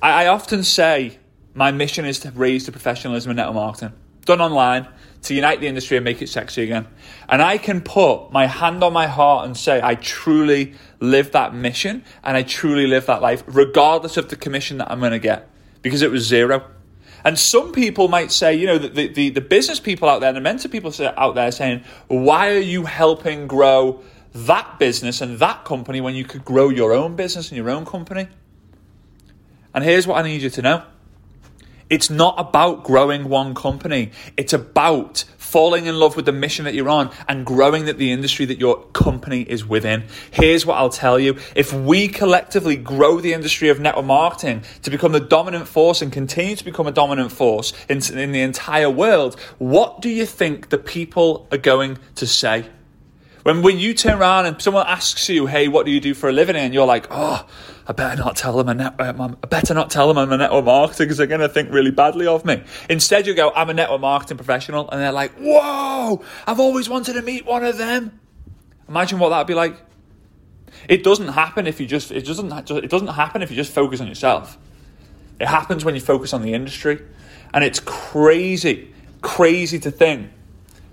I, 0.00 0.24
I 0.24 0.26
often 0.28 0.62
say 0.64 1.18
my 1.54 1.70
mission 1.70 2.04
is 2.04 2.20
to 2.20 2.30
raise 2.30 2.66
the 2.66 2.72
professionalism 2.72 3.30
in 3.30 3.36
network 3.36 3.54
marketing, 3.54 3.92
done 4.24 4.40
online, 4.40 4.88
to 5.22 5.34
unite 5.34 5.60
the 5.60 5.68
industry 5.68 5.96
and 5.96 6.04
make 6.04 6.20
it 6.20 6.28
sexy 6.28 6.62
again. 6.62 6.86
And 7.28 7.42
I 7.42 7.58
can 7.58 7.80
put 7.80 8.32
my 8.32 8.46
hand 8.46 8.82
on 8.82 8.92
my 8.92 9.06
heart 9.06 9.46
and 9.46 9.56
say, 9.56 9.80
I 9.82 9.94
truly 9.94 10.74
live 10.98 11.32
that 11.32 11.54
mission 11.54 12.04
and 12.24 12.36
I 12.36 12.42
truly 12.42 12.86
live 12.86 13.06
that 13.06 13.22
life, 13.22 13.44
regardless 13.46 14.16
of 14.16 14.30
the 14.30 14.36
commission 14.36 14.78
that 14.78 14.90
I'm 14.90 14.98
going 14.98 15.12
to 15.12 15.18
get, 15.18 15.48
because 15.82 16.02
it 16.02 16.10
was 16.10 16.26
zero. 16.26 16.64
And 17.24 17.38
some 17.38 17.72
people 17.72 18.08
might 18.08 18.32
say, 18.32 18.54
you 18.54 18.66
know, 18.66 18.78
the, 18.78 19.08
the, 19.08 19.30
the 19.30 19.40
business 19.40 19.80
people 19.80 20.08
out 20.08 20.20
there, 20.20 20.28
and 20.28 20.36
the 20.36 20.40
mentor 20.40 20.68
people 20.68 20.92
out 21.16 21.34
there 21.34 21.52
saying, 21.52 21.84
why 22.08 22.50
are 22.50 22.58
you 22.58 22.84
helping 22.84 23.46
grow 23.46 24.02
that 24.34 24.78
business 24.78 25.20
and 25.20 25.38
that 25.38 25.64
company 25.64 26.00
when 26.00 26.14
you 26.14 26.24
could 26.24 26.44
grow 26.44 26.68
your 26.68 26.92
own 26.92 27.16
business 27.16 27.50
and 27.50 27.56
your 27.56 27.70
own 27.70 27.84
company? 27.84 28.28
And 29.74 29.84
here's 29.84 30.06
what 30.06 30.18
I 30.18 30.28
need 30.28 30.42
you 30.42 30.50
to 30.50 30.62
know 30.62 30.82
it's 31.88 32.08
not 32.08 32.34
about 32.38 32.84
growing 32.84 33.28
one 33.28 33.54
company, 33.54 34.12
it's 34.36 34.54
about 34.54 35.24
falling 35.52 35.84
in 35.84 35.98
love 35.98 36.16
with 36.16 36.24
the 36.24 36.32
mission 36.32 36.64
that 36.64 36.72
you're 36.72 36.88
on 36.88 37.10
and 37.28 37.44
growing 37.44 37.84
that 37.84 37.98
the 37.98 38.10
industry 38.10 38.46
that 38.46 38.58
your 38.58 38.82
company 38.94 39.42
is 39.42 39.66
within. 39.66 40.02
Here's 40.30 40.64
what 40.64 40.78
I'll 40.78 40.88
tell 40.88 41.18
you. 41.18 41.36
If 41.54 41.74
we 41.74 42.08
collectively 42.08 42.74
grow 42.74 43.20
the 43.20 43.34
industry 43.34 43.68
of 43.68 43.78
network 43.78 44.06
marketing 44.06 44.64
to 44.80 44.90
become 44.90 45.12
the 45.12 45.20
dominant 45.20 45.68
force 45.68 46.00
and 46.00 46.10
continue 46.10 46.56
to 46.56 46.64
become 46.64 46.86
a 46.86 46.90
dominant 46.90 47.32
force 47.32 47.74
in, 47.90 47.98
in 48.16 48.32
the 48.32 48.40
entire 48.40 48.88
world, 48.88 49.38
what 49.58 50.00
do 50.00 50.08
you 50.08 50.24
think 50.24 50.70
the 50.70 50.78
people 50.78 51.46
are 51.52 51.58
going 51.58 51.98
to 52.14 52.26
say? 52.26 52.64
When, 53.42 53.62
when 53.62 53.78
you 53.78 53.92
turn 53.92 54.18
around 54.18 54.46
and 54.46 54.62
someone 54.62 54.86
asks 54.86 55.28
you, 55.28 55.46
hey, 55.46 55.66
what 55.66 55.84
do 55.84 55.92
you 55.92 56.00
do 56.00 56.14
for 56.14 56.28
a 56.28 56.32
living? 56.32 56.54
And 56.54 56.72
you're 56.72 56.86
like, 56.86 57.08
oh, 57.10 57.44
I 57.86 57.92
better 57.92 58.22
not 58.22 58.36
tell 58.36 58.56
them 58.56 58.68
a 58.68 58.74
net, 58.74 58.94
uh, 59.00 59.12
I 59.42 59.46
better 59.46 59.74
not 59.74 59.90
tell 59.90 60.06
them 60.06 60.18
I'm 60.18 60.30
a 60.30 60.36
network 60.36 60.64
marketer 60.64 60.98
because 60.98 61.16
they're 61.16 61.26
going 61.26 61.40
to 61.40 61.48
think 61.48 61.72
really 61.72 61.90
badly 61.90 62.26
of 62.26 62.44
me. 62.44 62.62
Instead, 62.88 63.26
you 63.26 63.34
go, 63.34 63.50
I'm 63.54 63.68
a 63.68 63.74
network 63.74 64.00
marketing 64.00 64.36
professional. 64.36 64.88
And 64.90 65.00
they're 65.00 65.12
like, 65.12 65.32
whoa, 65.38 66.22
I've 66.46 66.60
always 66.60 66.88
wanted 66.88 67.14
to 67.14 67.22
meet 67.22 67.44
one 67.44 67.64
of 67.64 67.78
them. 67.78 68.20
Imagine 68.88 69.18
what 69.18 69.30
that'd 69.30 69.46
be 69.46 69.54
like. 69.54 69.76
It 70.88 71.02
doesn't 71.02 71.28
happen 71.28 71.66
if 71.66 71.80
you 71.80 71.86
just, 71.86 72.12
it 72.12 72.24
doesn't, 72.24 72.70
it 72.70 72.90
doesn't 72.90 73.08
happen 73.08 73.42
if 73.42 73.50
you 73.50 73.56
just 73.56 73.72
focus 73.72 74.00
on 74.00 74.06
yourself. 74.06 74.56
It 75.40 75.48
happens 75.48 75.84
when 75.84 75.96
you 75.96 76.00
focus 76.00 76.32
on 76.32 76.42
the 76.42 76.54
industry. 76.54 77.02
And 77.52 77.64
it's 77.64 77.80
crazy, 77.80 78.94
crazy 79.20 79.80
to 79.80 79.90
think 79.90 80.30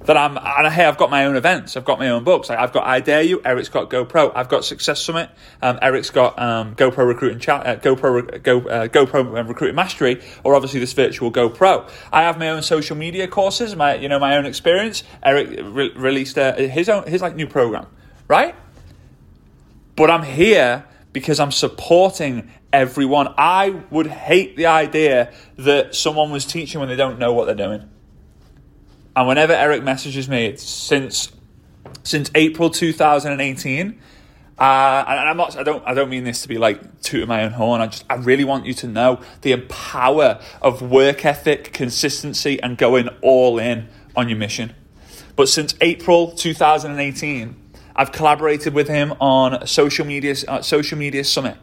that 0.05 0.15
I'm, 0.15 0.37
and 0.37 0.73
hey, 0.73 0.85
I've 0.85 0.97
got 0.97 1.09
my 1.09 1.25
own 1.25 1.35
events, 1.35 1.75
I've 1.75 1.85
got 1.85 1.99
my 1.99 2.09
own 2.09 2.23
books. 2.23 2.49
I've 2.49 2.71
got 2.71 2.85
I 2.85 2.99
Dare 2.99 3.21
You, 3.21 3.41
Eric's 3.43 3.69
got 3.69 3.89
GoPro, 3.89 4.31
I've 4.33 4.47
got 4.47 4.63
Success 4.63 5.01
Summit, 5.01 5.29
um, 5.61 5.77
Eric's 5.81 6.09
got 6.09 6.39
um, 6.39 6.75
GoPro 6.75 7.05
Recruiting 7.05 7.39
Chat, 7.39 7.67
uh, 7.67 7.75
GoPro 7.77 8.41
Go, 8.41 8.59
uh, 8.61 8.87
GoPro 8.87 9.47
Recruiting 9.47 9.75
Mastery, 9.75 10.21
or 10.43 10.55
obviously 10.55 10.79
this 10.79 10.93
virtual 10.93 11.31
GoPro. 11.31 11.89
I 12.13 12.23
have 12.23 12.39
my 12.39 12.49
own 12.49 12.61
social 12.61 12.95
media 12.95 13.27
courses, 13.27 13.75
my 13.75 13.95
you 13.95 14.07
know 14.07 14.19
my 14.19 14.37
own 14.37 14.45
experience. 14.45 15.03
Eric 15.21 15.59
re- 15.63 15.93
released 15.95 16.37
uh, 16.37 16.55
his 16.55 16.87
own 16.87 17.05
his 17.05 17.21
like 17.21 17.35
new 17.35 17.47
program, 17.47 17.87
right? 18.27 18.55
But 19.95 20.09
I'm 20.09 20.23
here 20.23 20.85
because 21.11 21.41
I'm 21.41 21.51
supporting 21.51 22.49
everyone. 22.71 23.33
I 23.37 23.81
would 23.89 24.07
hate 24.07 24.55
the 24.55 24.67
idea 24.67 25.33
that 25.57 25.93
someone 25.93 26.31
was 26.31 26.45
teaching 26.45 26.79
when 26.79 26.89
they 26.89 26.95
don't 26.95 27.19
know 27.19 27.33
what 27.33 27.45
they're 27.45 27.55
doing. 27.55 27.89
And 29.19 29.27
whenever 29.27 29.51
Eric 29.51 29.83
messages 29.83 30.29
me, 30.29 30.55
since 30.55 31.29
since 32.03 32.31
April 32.35 32.69
2018. 32.69 33.99
Uh, 34.57 35.05
and 35.07 35.29
I'm 35.29 35.35
not. 35.35 35.57
I 35.57 35.63
don't. 35.63 35.83
I 35.85 35.93
don't 35.93 36.09
mean 36.09 36.23
this 36.23 36.41
to 36.43 36.47
be 36.47 36.57
like 36.57 37.01
tooting 37.01 37.27
my 37.27 37.43
own 37.43 37.51
horn. 37.51 37.81
I 37.81 37.87
just. 37.87 38.05
I 38.09 38.15
really 38.15 38.45
want 38.45 38.65
you 38.65 38.73
to 38.75 38.87
know 38.87 39.19
the 39.41 39.57
power 39.67 40.39
of 40.61 40.81
work 40.81 41.25
ethic, 41.25 41.73
consistency, 41.73 42.63
and 42.63 42.77
going 42.77 43.09
all 43.21 43.59
in 43.59 43.89
on 44.15 44.29
your 44.29 44.37
mission. 44.37 44.73
But 45.35 45.49
since 45.49 45.75
April 45.81 46.31
2018, 46.31 47.55
I've 47.97 48.13
collaborated 48.13 48.73
with 48.73 48.87
him 48.87 49.11
on 49.19 49.67
social 49.67 50.05
media. 50.05 50.33
Uh, 50.47 50.61
social 50.61 50.97
media 50.97 51.25
summit. 51.25 51.57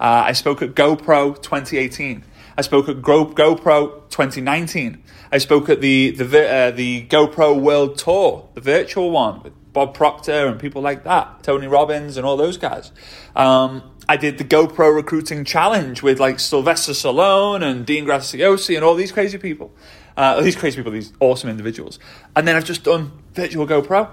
Uh, 0.00 0.24
I 0.26 0.32
spoke 0.32 0.62
at 0.62 0.70
GoPro 0.70 1.34
2018. 1.42 2.24
I 2.56 2.62
spoke 2.62 2.88
at 2.88 3.02
Go- 3.02 3.26
GoPro 3.26 4.08
2019. 4.10 5.02
I 5.32 5.38
spoke 5.38 5.68
at 5.68 5.80
the 5.80 6.10
the 6.10 6.24
uh, 6.24 6.70
the 6.70 7.06
GoPro 7.06 7.60
World 7.60 7.98
Tour, 7.98 8.48
the 8.54 8.60
virtual 8.60 9.10
one 9.10 9.42
with 9.42 9.52
Bob 9.72 9.92
Proctor 9.92 10.46
and 10.46 10.58
people 10.58 10.80
like 10.80 11.04
that, 11.04 11.42
Tony 11.42 11.66
Robbins 11.66 12.16
and 12.16 12.24
all 12.24 12.36
those 12.36 12.56
guys. 12.56 12.92
Um, 13.36 13.82
I 14.08 14.16
did 14.16 14.38
the 14.38 14.44
GoPro 14.44 14.94
recruiting 14.94 15.44
challenge 15.44 16.02
with 16.02 16.20
like 16.20 16.38
Sylvester 16.38 16.92
Stallone 16.92 17.62
and 17.62 17.84
Dean 17.84 18.06
Graziosi 18.06 18.76
and 18.76 18.84
all 18.84 18.94
these 18.94 19.12
crazy 19.12 19.36
people. 19.36 19.74
Uh, 20.16 20.40
these 20.42 20.56
crazy 20.56 20.76
people, 20.76 20.92
these 20.92 21.12
awesome 21.20 21.50
individuals. 21.50 21.98
And 22.36 22.46
then 22.46 22.56
I've 22.56 22.64
just 22.64 22.84
done 22.84 23.12
virtual 23.32 23.66
GoPro. 23.66 24.10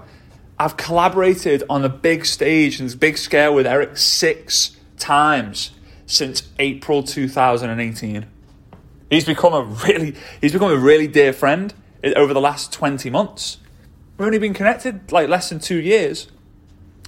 I've 0.58 0.76
collaborated 0.76 1.62
on 1.70 1.84
a 1.84 1.88
big 1.88 2.26
stage 2.26 2.80
and 2.80 2.98
big 2.98 3.16
scale 3.16 3.54
with 3.54 3.66
Eric 3.66 3.96
six 3.96 4.76
times 4.98 5.72
since 6.06 6.42
April 6.58 7.02
2018. 7.02 8.26
He's 9.12 9.26
become 9.26 9.52
a 9.52 9.62
really 9.62 10.14
he's 10.40 10.52
become 10.52 10.72
a 10.72 10.76
really 10.76 11.06
dear 11.06 11.34
friend 11.34 11.74
eh, 12.02 12.14
over 12.16 12.32
the 12.32 12.40
last 12.40 12.72
20 12.72 13.10
months. 13.10 13.58
We've 14.16 14.24
only 14.24 14.38
been 14.38 14.54
connected 14.54 15.12
like 15.12 15.28
less 15.28 15.50
than 15.50 15.58
2 15.58 15.76
years. 15.76 16.28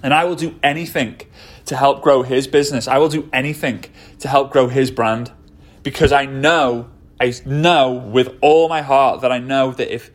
And 0.03 0.13
I 0.13 0.25
will 0.25 0.35
do 0.35 0.55
anything 0.63 1.23
to 1.65 1.77
help 1.77 2.03
grow 2.03 2.23
his 2.23 2.47
business. 2.47 2.87
I 2.87 2.99
will 2.99 3.09
do 3.09 3.31
anything 3.33 3.87
to 4.19 4.29
help 4.29 4.53
grow 4.53 4.69
his 4.69 4.91
brand 4.91 5.33
because 5.83 6.13
I 6.13 6.27
know 6.27 6.91
I 7.19 7.33
know 7.47 7.93
with 7.93 8.37
all 8.43 8.69
my 8.69 8.83
heart 8.83 9.23
that 9.23 9.33
I 9.33 9.39
know 9.39 9.73
that 9.73 9.91
if 9.91 10.11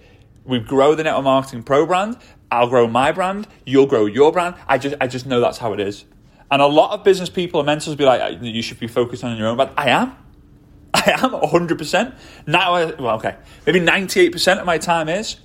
we 0.46 0.60
grow 0.60 0.93
the 0.93 1.03
Network 1.03 1.24
Marketing 1.24 1.63
Pro 1.63 1.88
brand, 1.88 2.17
I'll 2.51 2.69
grow 2.69 2.88
my 2.88 3.12
brand, 3.12 3.48
you'll 3.65 3.88
grow 3.88 4.05
your 4.05 4.31
brand. 4.31 4.53
I 4.67 4.77
just 4.77 4.96
I 5.01 5.08
just 5.08 5.25
know 5.25 5.39
that's 5.39 5.58
how 5.58 5.74
it 5.74 5.79
is. 5.79 6.05
And 6.51 6.62
a 6.62 6.67
lot 6.67 6.91
of 6.91 7.03
business 7.03 7.29
people 7.31 7.62
and 7.62 7.65
mentors 7.65 7.96
be 7.96 8.05
like, 8.05 8.39
you 8.43 8.62
should 8.62 8.79
be 8.79 8.88
focused 8.88 9.24
on 9.24 9.36
your 9.38 9.48
own 9.48 9.55
brand. 9.55 9.72
I 9.75 9.89
am. 9.89 10.15
I 10.93 11.12
am 11.12 11.31
100%. 11.31 12.15
Now, 12.48 12.74
I, 12.74 12.86
well, 12.96 13.15
okay, 13.17 13.36
maybe 13.65 13.79
98% 13.79 14.60
of 14.60 14.65
my 14.65 14.77
time 14.77 15.10
is, 15.10 15.38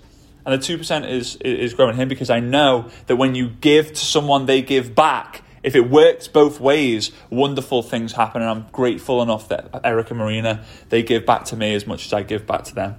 and 0.47 0.61
the 0.61 0.77
2% 0.77 1.09
is, 1.09 1.37
is 1.37 1.75
growing 1.75 1.97
him 1.97 2.09
because 2.09 2.31
I 2.31 2.41
know 2.41 2.91
that 3.07 3.17
when 3.17 3.35
you 3.35 3.49
give 3.49 3.89
to 3.89 3.97
someone, 3.97 4.47
they 4.47 4.63
give 4.63 4.95
back. 4.95 5.43
If 5.63 5.75
it 5.75 5.89
works 5.91 6.29
both 6.29 6.61
ways, 6.61 7.11
wonderful 7.31 7.83
things 7.83 8.13
happen, 8.13 8.43
and 8.43 8.51
I'm 8.51 8.67
grateful 8.71 9.23
enough 9.23 9.49
that 9.49 9.81
Eric 9.83 10.11
and 10.11 10.19
Marina 10.19 10.63
they 10.91 11.03
give 11.03 11.25
back 11.25 11.47
to 11.47 11.57
me 11.57 11.75
as 11.75 11.87
much 11.87 12.05
as 12.05 12.13
I 12.13 12.23
give 12.23 12.47
back 12.47 12.65
to 12.65 12.75
them. 12.75 12.97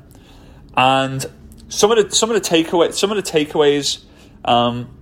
And 0.75 1.23
some 1.69 1.91
of 1.91 1.97
the 1.97 2.15
some 2.15 2.31
of 2.31 2.35
the 2.35 2.41
takeaways, 2.41 2.93
some 2.93 3.11
of 3.11 3.17
the 3.17 3.23
takeaways, 3.23 4.03
um, 4.43 4.97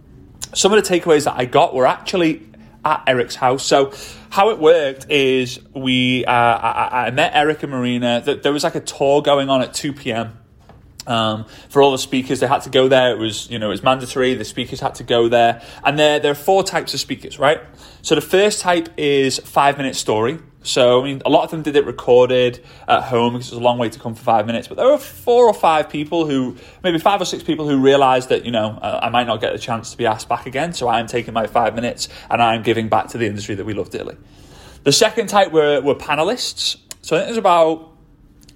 some 0.54 0.74
of 0.74 0.84
the 0.84 1.00
takeaways 1.00 1.24
that 1.24 1.36
I 1.38 1.46
got 1.46 1.74
were 1.74 1.86
actually 1.86 2.46
at 2.86 3.04
Eric's 3.08 3.36
house. 3.36 3.66
So 3.66 3.94
how 4.30 4.50
it 4.50 4.60
worked 4.60 5.10
is 5.10 5.60
we 5.74 6.26
uh, 6.26 6.32
I, 6.32 7.08
I, 7.08 7.12
met 7.12 7.32
Eric 7.36 7.64
and 7.64 7.72
Marina. 7.72 8.22
That 8.22 8.44
There 8.44 8.52
was 8.52 8.64
like 8.64 8.76
a 8.76 8.80
tour 8.80 9.22
going 9.22 9.50
on 9.50 9.62
at 9.62 9.74
two 9.74 9.94
p.m. 9.94 10.40
Um, 11.06 11.46
for 11.68 11.82
all 11.82 11.92
the 11.92 11.98
speakers, 11.98 12.40
they 12.40 12.48
had 12.48 12.62
to 12.62 12.70
go 12.70 12.88
there. 12.88 13.12
It 13.12 13.20
was 13.20 13.50
you 13.50 13.60
know 13.60 13.68
it 13.68 13.72
was 13.72 13.84
mandatory. 13.84 14.34
The 14.36 14.46
speakers 14.46 14.80
had 14.80 14.96
to 14.96 15.04
go 15.04 15.28
there, 15.28 15.62
and 15.84 15.98
there 16.00 16.20
there 16.20 16.32
are 16.32 16.36
four 16.36 16.64
types 16.64 16.94
of 16.94 17.00
speakers, 17.00 17.40
right? 17.40 17.62
So 18.02 18.16
the 18.16 18.22
first 18.22 18.62
type 18.62 18.90
is 18.98 19.40
five 19.40 19.78
minute 19.78 19.96
story. 19.96 20.40
So, 20.64 21.02
I 21.02 21.04
mean, 21.04 21.22
a 21.26 21.30
lot 21.30 21.44
of 21.44 21.52
them 21.52 21.62
did 21.62 21.76
it 21.76 21.86
recorded 21.86 22.64
at 22.88 23.04
home 23.04 23.34
because 23.34 23.48
it 23.48 23.56
was 23.56 23.62
a 23.62 23.64
long 23.64 23.78
way 23.78 23.90
to 23.90 24.00
come 24.00 24.16
for 24.16 24.24
five 24.24 24.48
minutes. 24.48 24.68
But 24.68 24.78
there 24.78 24.88
were 24.88 24.98
four 24.98 25.46
or 25.46 25.54
five 25.54 25.90
people 25.90 26.26
who, 26.26 26.56
maybe 26.84 26.98
five 26.98 27.22
or 27.22 27.26
six 27.26 27.44
people 27.44 27.68
who 27.68 27.80
realized 27.80 28.30
that, 28.30 28.46
you 28.46 28.52
know, 28.52 28.80
I 28.82 29.10
might 29.10 29.28
not 29.28 29.42
get 29.42 29.52
the 29.52 29.60
chance 29.60 29.92
to 29.92 29.98
be 29.98 30.06
asked 30.06 30.30
back 30.30 30.46
again. 30.46 30.74
So 30.74 30.88
I 30.88 31.00
am 31.00 31.08
taking 31.08 31.34
my 31.34 31.48
five 31.48 31.76
minutes 31.76 32.08
and 32.30 32.42
I 32.42 32.56
am 32.56 32.64
giving 32.64 32.88
back 32.88 33.10
to 33.10 33.18
the 33.18 33.28
industry 33.28 33.56
that 33.56 33.66
we 33.66 33.74
love 33.74 33.90
dearly. 33.90 34.16
The 34.84 34.94
second 34.94 35.28
type 35.28 35.52
were, 35.52 35.82
were 35.82 35.96
panelists. 35.96 36.78
So 37.02 37.16
I 37.16 37.20
think 37.20 37.28
there's 37.28 37.38
about 37.38 37.92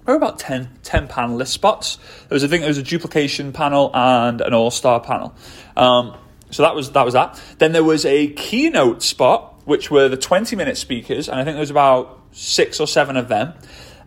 there 0.04 0.14
were 0.14 0.24
about 0.24 0.38
10, 0.38 0.70
10 0.84 1.08
panelist 1.08 1.48
spots. 1.48 1.98
There 2.28 2.36
was, 2.36 2.42
I 2.42 2.46
think 2.46 2.62
there 2.62 2.70
was 2.70 2.78
a 2.78 2.82
duplication 2.82 3.52
panel 3.52 3.90
and 3.92 4.40
an 4.40 4.54
all-star 4.54 5.00
panel. 5.00 5.34
Um, 5.76 6.16
so 6.50 6.62
that 6.62 6.74
was 6.74 6.92
that 6.92 7.04
was 7.04 7.12
that. 7.12 7.38
Then 7.58 7.72
there 7.72 7.84
was 7.84 8.06
a 8.06 8.28
keynote 8.28 9.02
spot 9.02 9.57
which 9.68 9.90
were 9.90 10.08
the 10.08 10.16
20 10.16 10.56
minute 10.56 10.78
speakers, 10.78 11.28
and 11.28 11.38
I 11.38 11.44
think 11.44 11.54
there 11.54 11.60
was 11.60 11.70
about 11.70 12.22
six 12.32 12.80
or 12.80 12.86
seven 12.86 13.18
of 13.18 13.28
them. 13.28 13.52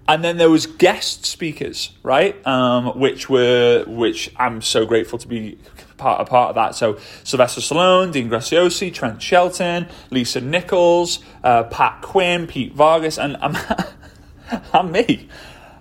And 0.08 0.24
then 0.24 0.38
there 0.38 0.50
was 0.50 0.66
guest 0.66 1.28
speakers, 1.28 1.92
right? 2.02 2.36
Um, 2.48 3.00
which 3.00 3.30
were 3.30 3.86
which 3.86 4.34
I'm 4.36 4.64
so 4.64 4.88
grateful 4.88 5.20
to 5.20 5.28
be 5.28 5.60
part 5.98 6.20
a 6.20 6.26
part 6.26 6.50
of 6.50 6.56
that. 6.56 6.74
So 6.74 6.98
Sylvester 7.24 7.62
Stallone, 7.62 8.12
Dean 8.12 8.28
Graziosi, 8.28 8.92
Trent 8.92 9.22
Shelton, 9.22 9.88
Lisa 10.10 10.42
Nichols, 10.42 11.20
uh, 11.44 11.64
Pat 11.66 12.02
Quinn, 12.02 12.48
Pete 12.48 12.74
Vargas, 12.74 13.20
and 13.20 13.38
I'm, 13.42 13.56
I'm 14.74 14.92
me. 14.92 15.30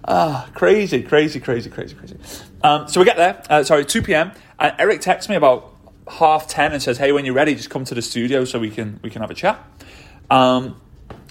Ah, 0.05 0.51
crazy, 0.55 1.03
crazy, 1.03 1.41
crazy, 1.41 1.71
crazy, 1.71 1.95
crazy. 1.95 2.19
Um, 2.63 2.87
so 2.87 3.01
we 3.01 3.07
get 3.07 3.17
there. 3.17 3.43
Uh, 3.49 3.65
sorry, 3.65 3.87
two 3.87 4.03
p.m. 4.03 4.33
And 4.59 4.75
Eric 4.79 5.01
texts 5.01 5.31
me 5.31 5.37
about 5.37 5.70
half 6.11 6.47
ten 6.47 6.73
and 6.73 6.83
says, 6.83 6.99
"Hey, 6.99 7.13
when 7.13 7.25
you're 7.25 7.35
ready, 7.35 7.55
just 7.55 7.71
come 7.71 7.85
to 7.85 7.95
the 7.95 8.03
studio 8.03 8.45
so 8.45 8.59
we 8.59 8.71
can 8.71 9.01
we 9.03 9.11
can 9.11 9.21
have 9.23 9.31
a 9.31 9.35
chat." 9.35 9.65
Um, 10.31 10.81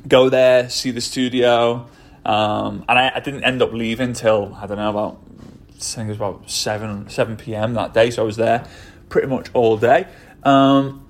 go 0.07 0.29
there, 0.29 0.69
see 0.69 0.91
the 0.91 1.01
studio, 1.01 1.87
um, 2.25 2.85
and 2.87 2.99
I, 2.99 3.11
I, 3.15 3.19
didn't 3.21 3.43
end 3.43 3.61
up 3.61 3.71
leaving 3.71 4.13
till 4.13 4.55
I 4.59 4.67
don't 4.67 4.77
know 4.77 4.89
about 4.89 5.21
I 5.69 5.79
think 5.79 6.07
it 6.07 6.09
was 6.09 6.17
about 6.17 6.49
seven 6.49 7.09
seven 7.09 7.37
p.m. 7.37 7.73
that 7.75 7.93
day, 7.93 8.11
so 8.11 8.23
I 8.23 8.25
was 8.25 8.37
there 8.37 8.65
pretty 9.07 9.27
much 9.27 9.49
all 9.53 9.77
day. 9.77 10.07
Um, 10.43 11.05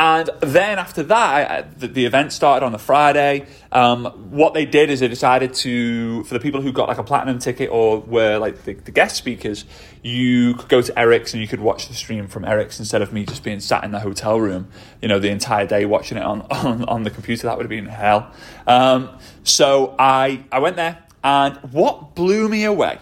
and 0.00 0.30
then 0.40 0.78
after 0.78 1.02
that, 1.02 1.78
the, 1.78 1.86
the, 1.86 2.06
event 2.06 2.32
started 2.32 2.64
on 2.64 2.72
the 2.72 2.78
Friday. 2.78 3.46
Um, 3.70 4.06
what 4.30 4.54
they 4.54 4.64
did 4.64 4.88
is 4.88 5.00
they 5.00 5.08
decided 5.08 5.52
to, 5.56 6.24
for 6.24 6.32
the 6.32 6.40
people 6.40 6.62
who 6.62 6.72
got 6.72 6.88
like 6.88 6.96
a 6.96 7.02
platinum 7.02 7.38
ticket 7.38 7.68
or 7.70 8.00
were 8.00 8.38
like 8.38 8.64
the, 8.64 8.72
the, 8.72 8.92
guest 8.92 9.16
speakers, 9.16 9.66
you 10.02 10.54
could 10.54 10.70
go 10.70 10.80
to 10.80 10.98
Eric's 10.98 11.34
and 11.34 11.42
you 11.42 11.46
could 11.46 11.60
watch 11.60 11.88
the 11.88 11.92
stream 11.92 12.28
from 12.28 12.46
Eric's 12.46 12.78
instead 12.78 13.02
of 13.02 13.12
me 13.12 13.26
just 13.26 13.44
being 13.44 13.60
sat 13.60 13.84
in 13.84 13.90
the 13.90 14.00
hotel 14.00 14.40
room, 14.40 14.68
you 15.02 15.08
know, 15.08 15.18
the 15.18 15.28
entire 15.28 15.66
day 15.66 15.84
watching 15.84 16.16
it 16.16 16.24
on, 16.24 16.40
on, 16.50 16.82
on 16.86 17.02
the 17.02 17.10
computer. 17.10 17.46
That 17.46 17.58
would 17.58 17.64
have 17.64 17.68
been 17.68 17.84
hell. 17.84 18.32
Um, 18.66 19.10
so 19.44 19.94
I, 19.98 20.44
I 20.50 20.60
went 20.60 20.76
there 20.76 21.04
and 21.22 21.58
what 21.72 22.14
blew 22.14 22.48
me 22.48 22.64
away 22.64 23.00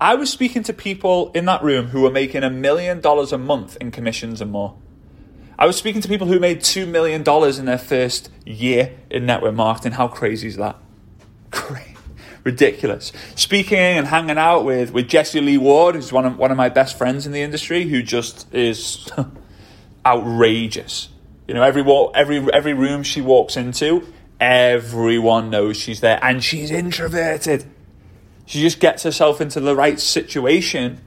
I 0.00 0.14
was 0.14 0.30
speaking 0.30 0.62
to 0.62 0.72
people 0.72 1.32
in 1.32 1.44
that 1.46 1.62
room 1.62 1.88
who 1.88 2.02
were 2.02 2.10
making 2.10 2.44
a 2.44 2.50
million 2.50 3.00
dollars 3.00 3.32
a 3.32 3.36
month 3.36 3.76
in 3.78 3.90
commissions 3.90 4.40
and 4.40 4.50
more. 4.50 4.76
I 5.58 5.66
was 5.66 5.76
speaking 5.76 6.00
to 6.02 6.08
people 6.08 6.28
who 6.28 6.38
made 6.38 6.60
$2 6.60 6.86
million 6.86 7.22
in 7.58 7.64
their 7.64 7.78
first 7.78 8.30
year 8.46 8.96
in 9.10 9.26
network 9.26 9.54
marketing. 9.54 9.92
How 9.92 10.06
crazy 10.06 10.46
is 10.46 10.56
that? 10.56 10.76
Crazy. 11.50 11.96
Ridiculous. 12.44 13.12
Speaking 13.34 13.76
and 13.76 14.06
hanging 14.06 14.38
out 14.38 14.64
with, 14.64 14.92
with 14.92 15.08
Jesse 15.08 15.40
Lee 15.40 15.58
Ward, 15.58 15.96
who's 15.96 16.12
one 16.12 16.24
of, 16.24 16.38
one 16.38 16.52
of 16.52 16.56
my 16.56 16.68
best 16.68 16.96
friends 16.96 17.26
in 17.26 17.32
the 17.32 17.42
industry, 17.42 17.88
who 17.88 18.04
just 18.04 18.54
is 18.54 19.10
outrageous. 20.06 21.08
You 21.48 21.54
know, 21.54 21.62
every, 21.64 21.82
every, 22.14 22.52
every 22.52 22.74
room 22.74 23.02
she 23.02 23.20
walks 23.20 23.56
into, 23.56 24.06
everyone 24.38 25.50
knows 25.50 25.76
she's 25.76 26.00
there, 26.00 26.20
and 26.22 26.42
she's 26.42 26.70
introverted. 26.70 27.66
She 28.46 28.60
just 28.60 28.78
gets 28.78 29.02
herself 29.02 29.40
into 29.40 29.58
the 29.58 29.74
right 29.74 29.98
situation 29.98 31.00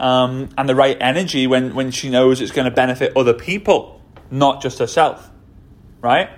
um, 0.00 0.48
and 0.56 0.68
the 0.68 0.74
right 0.74 0.96
energy 1.00 1.46
when, 1.46 1.74
when 1.74 1.90
she 1.90 2.08
knows 2.08 2.40
it's 2.40 2.52
going 2.52 2.68
to 2.68 2.74
benefit 2.74 3.16
other 3.16 3.34
people, 3.34 4.00
not 4.30 4.62
just 4.62 4.78
herself, 4.78 5.30
right? 6.00 6.30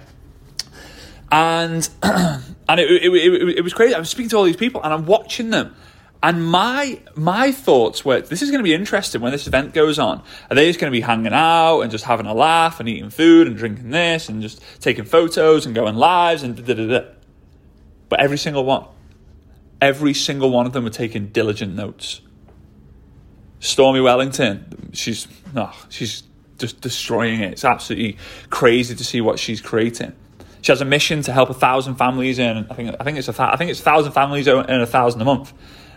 And 1.31 1.89
and 2.03 2.81
it, 2.81 2.91
it, 2.91 3.13
it, 3.13 3.59
it 3.59 3.63
was 3.63 3.75
crazy. 3.75 3.95
I 3.95 3.99
was 3.99 4.11
speaking 4.11 4.31
to 4.31 4.37
all 4.37 4.45
these 4.45 4.57
people 4.57 4.83
and 4.83 4.93
I'm 4.93 5.07
watching 5.07 5.51
them. 5.51 5.75
And 6.23 6.45
my 6.45 7.01
my 7.15 7.51
thoughts 7.51 8.05
were, 8.05 8.21
this 8.21 8.43
is 8.43 8.51
going 8.51 8.59
to 8.59 8.65
be 8.65 8.75
interesting 8.75 9.23
when 9.23 9.33
this 9.33 9.47
event 9.47 9.73
goes 9.73 9.99
on. 9.99 10.23
Are 10.51 10.55
they 10.55 10.67
just 10.67 10.79
going 10.79 10.91
to 10.91 10.97
be 10.97 11.01
hanging 11.01 11.33
out 11.33 11.81
and 11.81 11.91
just 11.91 12.05
having 12.05 12.27
a 12.27 12.35
laugh 12.35 12.79
and 12.79 12.89
eating 12.89 13.09
food 13.09 13.47
and 13.47 13.57
drinking 13.57 13.91
this 13.91 14.29
and 14.29 14.43
just 14.43 14.63
taking 14.81 15.05
photos 15.05 15.65
and 15.65 15.75
going 15.75 15.95
lives 15.95 16.43
and 16.43 16.57
da 16.57 16.75
da 16.75 16.87
da? 16.87 17.09
But 18.11 18.21
every 18.21 18.37
single 18.37 18.65
one, 18.65 18.87
every 19.81 20.13
single 20.13 20.51
one 20.51 20.67
of 20.67 20.73
them 20.73 20.85
were 20.85 20.91
taking 20.91 21.29
diligent 21.29 21.75
notes. 21.75 22.21
Stormy 23.61 24.01
Wellington, 24.01 24.91
she's 24.93 25.29
oh, 25.55 25.87
she's 25.91 26.25
just 26.59 26.81
destroying 26.81 27.41
it. 27.41 27.53
It's 27.53 27.65
absolutely 27.65 28.17
crazy 28.49 28.95
to 28.95 29.05
see 29.05 29.21
what 29.21 29.39
she's 29.39 29.61
creating. 29.61 30.13
She 30.63 30.73
has 30.73 30.81
a 30.81 30.85
mission 30.85 31.23
to 31.23 31.33
help 31.33 31.51
a 31.51 31.55
thousand 31.55 31.95
families 31.95 32.39
in. 32.39 32.67
I 32.71 32.75
think 32.75 32.95
I 32.99 33.05
think 33.05 33.19
it's 33.19 33.29
a 33.29 33.43
I 33.43 33.57
think 33.57 33.71
it's 33.71 33.81
a 33.81 33.85
thousand 33.85 34.13
families 34.13 34.47
in 34.47 34.57
a 34.69 34.87
thousand 34.87 35.21
a 35.21 35.25
month. 35.25 35.53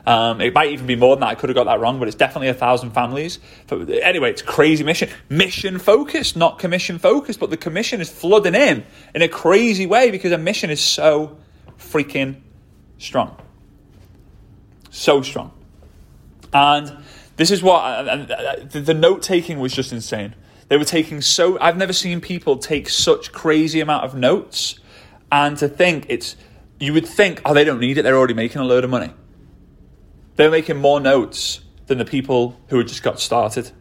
Um, 0.06 0.42
it 0.42 0.54
might 0.54 0.72
even 0.72 0.86
be 0.86 0.98
more 0.98 1.16
than 1.16 1.22
that. 1.22 1.30
I 1.30 1.36
could 1.36 1.50
have 1.50 1.56
got 1.56 1.66
that 1.66 1.80
wrong, 1.80 1.98
but 1.98 2.10
it's 2.10 2.18
definitely 2.18 2.50
a 2.50 2.54
thousand 2.54 2.92
families. 2.92 3.40
But 3.68 3.90
anyway, 3.90 4.32
it's 4.32 4.42
crazy 4.42 4.84
mission, 4.84 5.10
mission 5.30 5.80
focused, 5.80 6.36
not 6.36 6.60
commission 6.60 7.00
focused. 7.00 7.40
But 7.40 7.50
the 7.50 7.58
commission 7.58 8.02
is 8.02 8.10
flooding 8.10 8.56
in 8.56 8.86
in 9.16 9.22
a 9.22 9.30
crazy 9.30 9.86
way 9.86 10.12
because 10.12 10.34
a 10.34 10.38
mission 10.38 10.70
is 10.70 10.82
so 10.82 11.38
freaking 11.78 12.42
strong, 12.98 13.38
so 14.90 15.22
strong, 15.22 15.52
and 16.52 17.04
this 17.44 17.52
is 17.52 17.62
what, 17.62 18.08
and 18.08 18.32
uh, 18.32 18.56
the 18.70 18.94
note 18.94 19.22
taking 19.22 19.60
was 19.60 19.74
just 19.74 19.92
insane. 19.92 20.34
They 20.70 20.78
were 20.78 20.86
taking 20.86 21.20
so, 21.20 21.60
I've 21.60 21.76
never 21.76 21.92
seen 21.92 22.22
people 22.22 22.56
take 22.56 22.88
such 22.88 23.34
crazy 23.34 23.82
amount 23.82 24.06
of 24.06 24.16
notes 24.16 24.80
And 25.34 25.58
to 25.58 25.68
think 25.68 26.06
it's, 26.10 26.36
you 26.80 26.94
would 26.94 27.08
think, 27.08 27.42
oh, 27.44 27.56
they 27.56 27.64
don't 27.64 27.80
need 27.80 27.98
it. 27.98 28.04
They're 28.04 28.16
already 28.16 28.36
making 28.36 28.62
a 28.62 28.64
load 28.64 28.84
of 28.84 28.92
money. 28.92 29.12
They're 30.36 30.52
making 30.52 30.78
more 30.78 31.00
notes 31.00 31.62
than 31.88 31.98
the 31.98 32.06
people 32.06 32.56
who 32.68 32.78
had 32.78 32.88
just 32.88 33.02
got 33.02 33.20
started. 33.20 33.72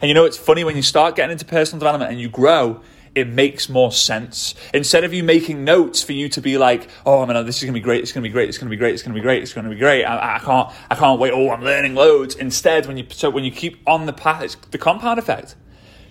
And 0.00 0.08
you 0.08 0.14
know, 0.14 0.24
it's 0.24 0.38
funny 0.38 0.62
when 0.62 0.76
you 0.76 0.82
start 0.82 1.16
getting 1.16 1.32
into 1.32 1.44
personal 1.44 1.80
development 1.80 2.12
and 2.12 2.20
you 2.20 2.28
grow, 2.28 2.80
it 3.14 3.28
makes 3.28 3.68
more 3.68 3.90
sense. 3.90 4.54
Instead 4.72 5.04
of 5.04 5.12
you 5.12 5.24
making 5.24 5.64
notes 5.64 6.02
for 6.02 6.12
you 6.12 6.28
to 6.30 6.40
be 6.40 6.58
like, 6.58 6.88
oh 7.04 7.26
man, 7.26 7.44
this 7.44 7.58
is 7.58 7.64
gonna 7.64 7.72
be 7.72 7.80
great, 7.80 8.02
it's 8.02 8.12
gonna 8.12 8.22
be 8.22 8.28
great, 8.28 8.48
it's 8.48 8.58
gonna 8.58 8.70
be 8.70 8.76
great, 8.76 8.94
it's 8.94 9.02
gonna 9.02 9.14
be 9.14 9.20
great, 9.20 9.42
it's 9.42 9.52
gonna 9.52 9.68
be 9.68 9.76
great. 9.76 10.04
I, 10.04 10.36
I 10.36 10.38
can't, 10.38 10.70
I 10.90 10.94
can't 10.94 11.18
wait. 11.18 11.32
Oh, 11.32 11.50
I'm 11.50 11.62
learning 11.62 11.94
loads. 11.94 12.34
Instead, 12.36 12.86
when 12.86 12.96
you 12.96 13.06
so 13.10 13.30
when 13.30 13.44
you 13.44 13.50
keep 13.50 13.80
on 13.86 14.06
the 14.06 14.12
path, 14.12 14.42
it's 14.42 14.54
the 14.70 14.78
compound 14.78 15.18
effect. 15.18 15.56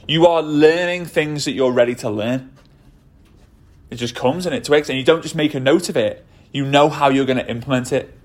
You 0.08 0.25
are 0.27 0.41
learning 0.41 1.06
things 1.06 1.46
that 1.46 1.51
you're 1.51 1.72
ready 1.72 1.96
to 1.96 2.10
learn. 2.10 2.51
It 3.89 3.96
just 3.96 4.15
comes 4.15 4.46
and 4.46 4.53
it 4.53 4.63
twigs, 4.63 4.89
and 4.89 4.98
you 4.98 5.06
don't 5.06 5.22
just 5.22 5.36
make 5.36 5.53
a 5.53 5.60
note 5.60 5.88
of 5.89 5.98
it. 5.98 6.25
You 6.51 6.65
know 6.65 6.89
how 6.89 7.10
you're 7.10 7.25
going 7.25 7.38
to 7.38 7.48
implement 7.48 7.94
it, 7.94 8.18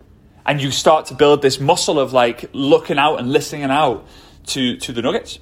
and 0.46 0.62
you 0.62 0.70
start 0.70 1.06
to 1.06 1.14
build 1.14 1.42
this 1.42 1.60
muscle 1.60 2.00
of 2.00 2.12
like 2.12 2.48
looking 2.52 2.98
out 2.98 3.16
and 3.18 3.30
listening 3.30 3.64
out 3.64 4.06
to 4.46 4.76
to 4.78 4.92
the 4.92 5.02
nuggets. 5.02 5.38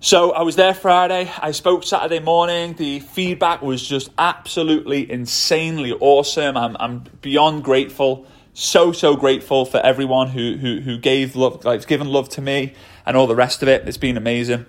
So 0.00 0.30
I 0.30 0.42
was 0.42 0.54
there 0.54 0.74
Friday. 0.74 1.28
I 1.42 1.50
spoke 1.50 1.82
Saturday 1.82 2.20
morning. 2.20 2.74
The 2.74 3.00
feedback 3.00 3.62
was 3.62 3.82
just 3.82 4.10
absolutely 4.16 5.10
insanely 5.10 5.92
awesome. 5.92 6.56
I'm, 6.56 6.76
I'm 6.78 7.02
beyond 7.20 7.64
grateful. 7.64 8.24
So 8.54 8.92
so 8.92 9.16
grateful 9.16 9.64
for 9.64 9.78
everyone 9.78 10.28
who 10.28 10.56
who, 10.56 10.78
who 10.80 10.98
gave 10.98 11.34
love, 11.34 11.64
like 11.64 11.84
given 11.88 12.06
love 12.06 12.28
to 12.30 12.40
me, 12.40 12.74
and 13.06 13.16
all 13.16 13.26
the 13.26 13.34
rest 13.34 13.60
of 13.60 13.68
it. 13.68 13.88
It's 13.88 13.96
been 13.96 14.16
amazing. 14.16 14.66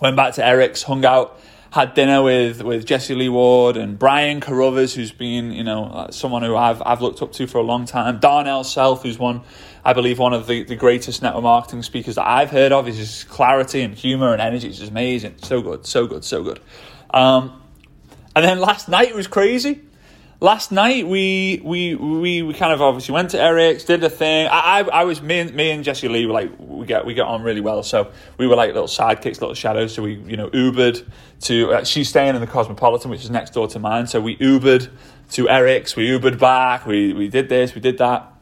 Went 0.00 0.14
back 0.16 0.34
to 0.34 0.46
Eric's, 0.46 0.84
hung 0.84 1.04
out, 1.04 1.40
had 1.70 1.94
dinner 1.94 2.22
with 2.22 2.62
with 2.62 2.84
Jesse 2.84 3.14
Lee 3.14 3.28
Ward 3.28 3.76
and 3.76 3.98
Brian 3.98 4.40
Carruthers, 4.40 4.94
who's 4.94 5.12
been 5.12 5.52
you 5.52 5.64
know 5.64 5.84
uh, 5.86 6.10
someone 6.10 6.42
who 6.42 6.56
I've 6.56 6.82
I've 6.84 7.00
looked 7.00 7.22
up 7.22 7.32
to 7.34 7.46
for 7.46 7.58
a 7.58 7.62
long 7.62 7.86
time. 7.86 8.18
Darnell 8.18 8.64
Self, 8.64 9.02
who's 9.02 9.18
one 9.18 9.42
I 9.84 9.92
believe 9.92 10.18
one 10.18 10.32
of 10.32 10.46
the, 10.46 10.64
the 10.64 10.76
greatest 10.76 11.22
network 11.22 11.42
marketing 11.42 11.82
speakers 11.82 12.16
that 12.16 12.26
I've 12.26 12.50
heard 12.50 12.72
of. 12.72 12.88
Is 12.88 12.98
his 12.98 13.24
clarity 13.24 13.82
and 13.82 13.94
humor 13.94 14.32
and 14.32 14.42
energy 14.42 14.68
is 14.68 14.82
amazing. 14.82 15.36
So 15.42 15.62
good, 15.62 15.86
so 15.86 16.06
good, 16.06 16.24
so 16.24 16.42
good. 16.42 16.60
Um, 17.12 17.62
and 18.34 18.44
then 18.44 18.58
last 18.58 18.88
night 18.88 19.14
was 19.14 19.26
crazy. 19.26 19.80
Last 20.42 20.72
night 20.72 21.06
we 21.06 21.60
we 21.62 21.94
we, 21.94 22.42
we 22.42 22.54
kind 22.54 22.72
of 22.72 22.80
obviously 22.80 23.12
went 23.12 23.30
to 23.30 23.40
Eric's, 23.40 23.84
did 23.84 24.00
the 24.00 24.08
thing. 24.08 24.46
I, 24.46 24.80
I, 24.80 24.80
I 24.80 25.04
was 25.04 25.20
me 25.20 25.40
and 25.40 25.54
me 25.54 25.70
and 25.70 25.84
Jesse 25.84 26.08
Lee 26.08 26.24
were 26.24 26.32
like 26.32 26.50
we 26.58 26.86
get 26.86 27.04
we 27.04 27.12
get 27.12 27.26
on 27.26 27.42
really 27.42 27.60
well. 27.60 27.82
So 27.82 28.10
we 28.38 28.46
were 28.46 28.56
like 28.56 28.72
little 28.72 28.88
sidekicks, 28.88 29.42
little 29.42 29.52
shadows. 29.52 29.92
So 29.92 30.02
we 30.02 30.14
you 30.14 30.38
know 30.38 30.48
Ubered 30.48 31.06
to 31.42 31.72
uh, 31.72 31.84
she's 31.84 32.08
staying 32.08 32.34
in 32.34 32.40
the 32.40 32.46
Cosmopolitan, 32.46 33.10
which 33.10 33.22
is 33.22 33.30
next 33.30 33.52
door 33.52 33.68
to 33.68 33.78
mine. 33.78 34.06
So 34.06 34.18
we 34.18 34.38
Ubered 34.38 34.88
to 35.32 35.48
Eric's, 35.48 35.94
we 35.94 36.08
Ubered 36.08 36.38
back, 36.38 36.86
we 36.86 37.12
we 37.12 37.28
did 37.28 37.50
this, 37.50 37.74
we 37.74 37.82
did 37.82 37.98
that 37.98 38.32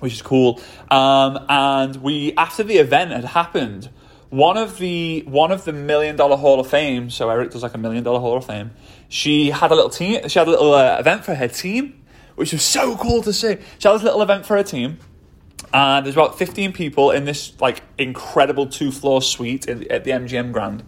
which 0.00 0.12
is 0.12 0.22
cool. 0.22 0.60
Um, 0.90 1.38
and 1.48 1.96
we, 2.02 2.34
after 2.36 2.62
the 2.62 2.76
event 2.76 3.12
had 3.12 3.24
happened, 3.24 3.88
one 4.30 4.56
of 4.56 4.78
the 4.78 5.22
one 5.26 5.52
of 5.52 5.64
the 5.64 5.72
million 5.72 6.16
dollar 6.16 6.36
Hall 6.36 6.60
of 6.60 6.68
Fame. 6.68 7.10
So 7.10 7.30
Eric 7.30 7.50
does 7.50 7.62
like 7.62 7.74
a 7.74 7.78
million 7.78 8.02
dollar 8.02 8.20
Hall 8.20 8.36
of 8.36 8.44
Fame. 8.44 8.72
She 9.08 9.50
had 9.50 9.70
a 9.70 9.74
little 9.74 9.90
team. 9.90 10.28
She 10.28 10.38
had 10.38 10.48
a 10.48 10.50
little 10.50 10.74
uh, 10.74 10.98
event 10.98 11.24
for 11.24 11.34
her 11.34 11.48
team, 11.48 12.02
which 12.34 12.52
was 12.52 12.62
so 12.62 12.96
cool 12.96 13.22
to 13.22 13.32
see. 13.32 13.56
She 13.78 13.88
had 13.88 13.94
this 13.94 14.02
little 14.02 14.22
event 14.22 14.46
for 14.46 14.56
her 14.56 14.62
team. 14.62 14.98
And 15.72 16.06
there's 16.06 16.14
about 16.14 16.38
15 16.38 16.72
people 16.72 17.10
in 17.10 17.24
this 17.24 17.58
like 17.60 17.82
incredible 17.98 18.66
two 18.66 18.92
floor 18.92 19.22
suite 19.22 19.68
at 19.68 20.04
the 20.04 20.10
MGM 20.10 20.52
Grand. 20.52 20.84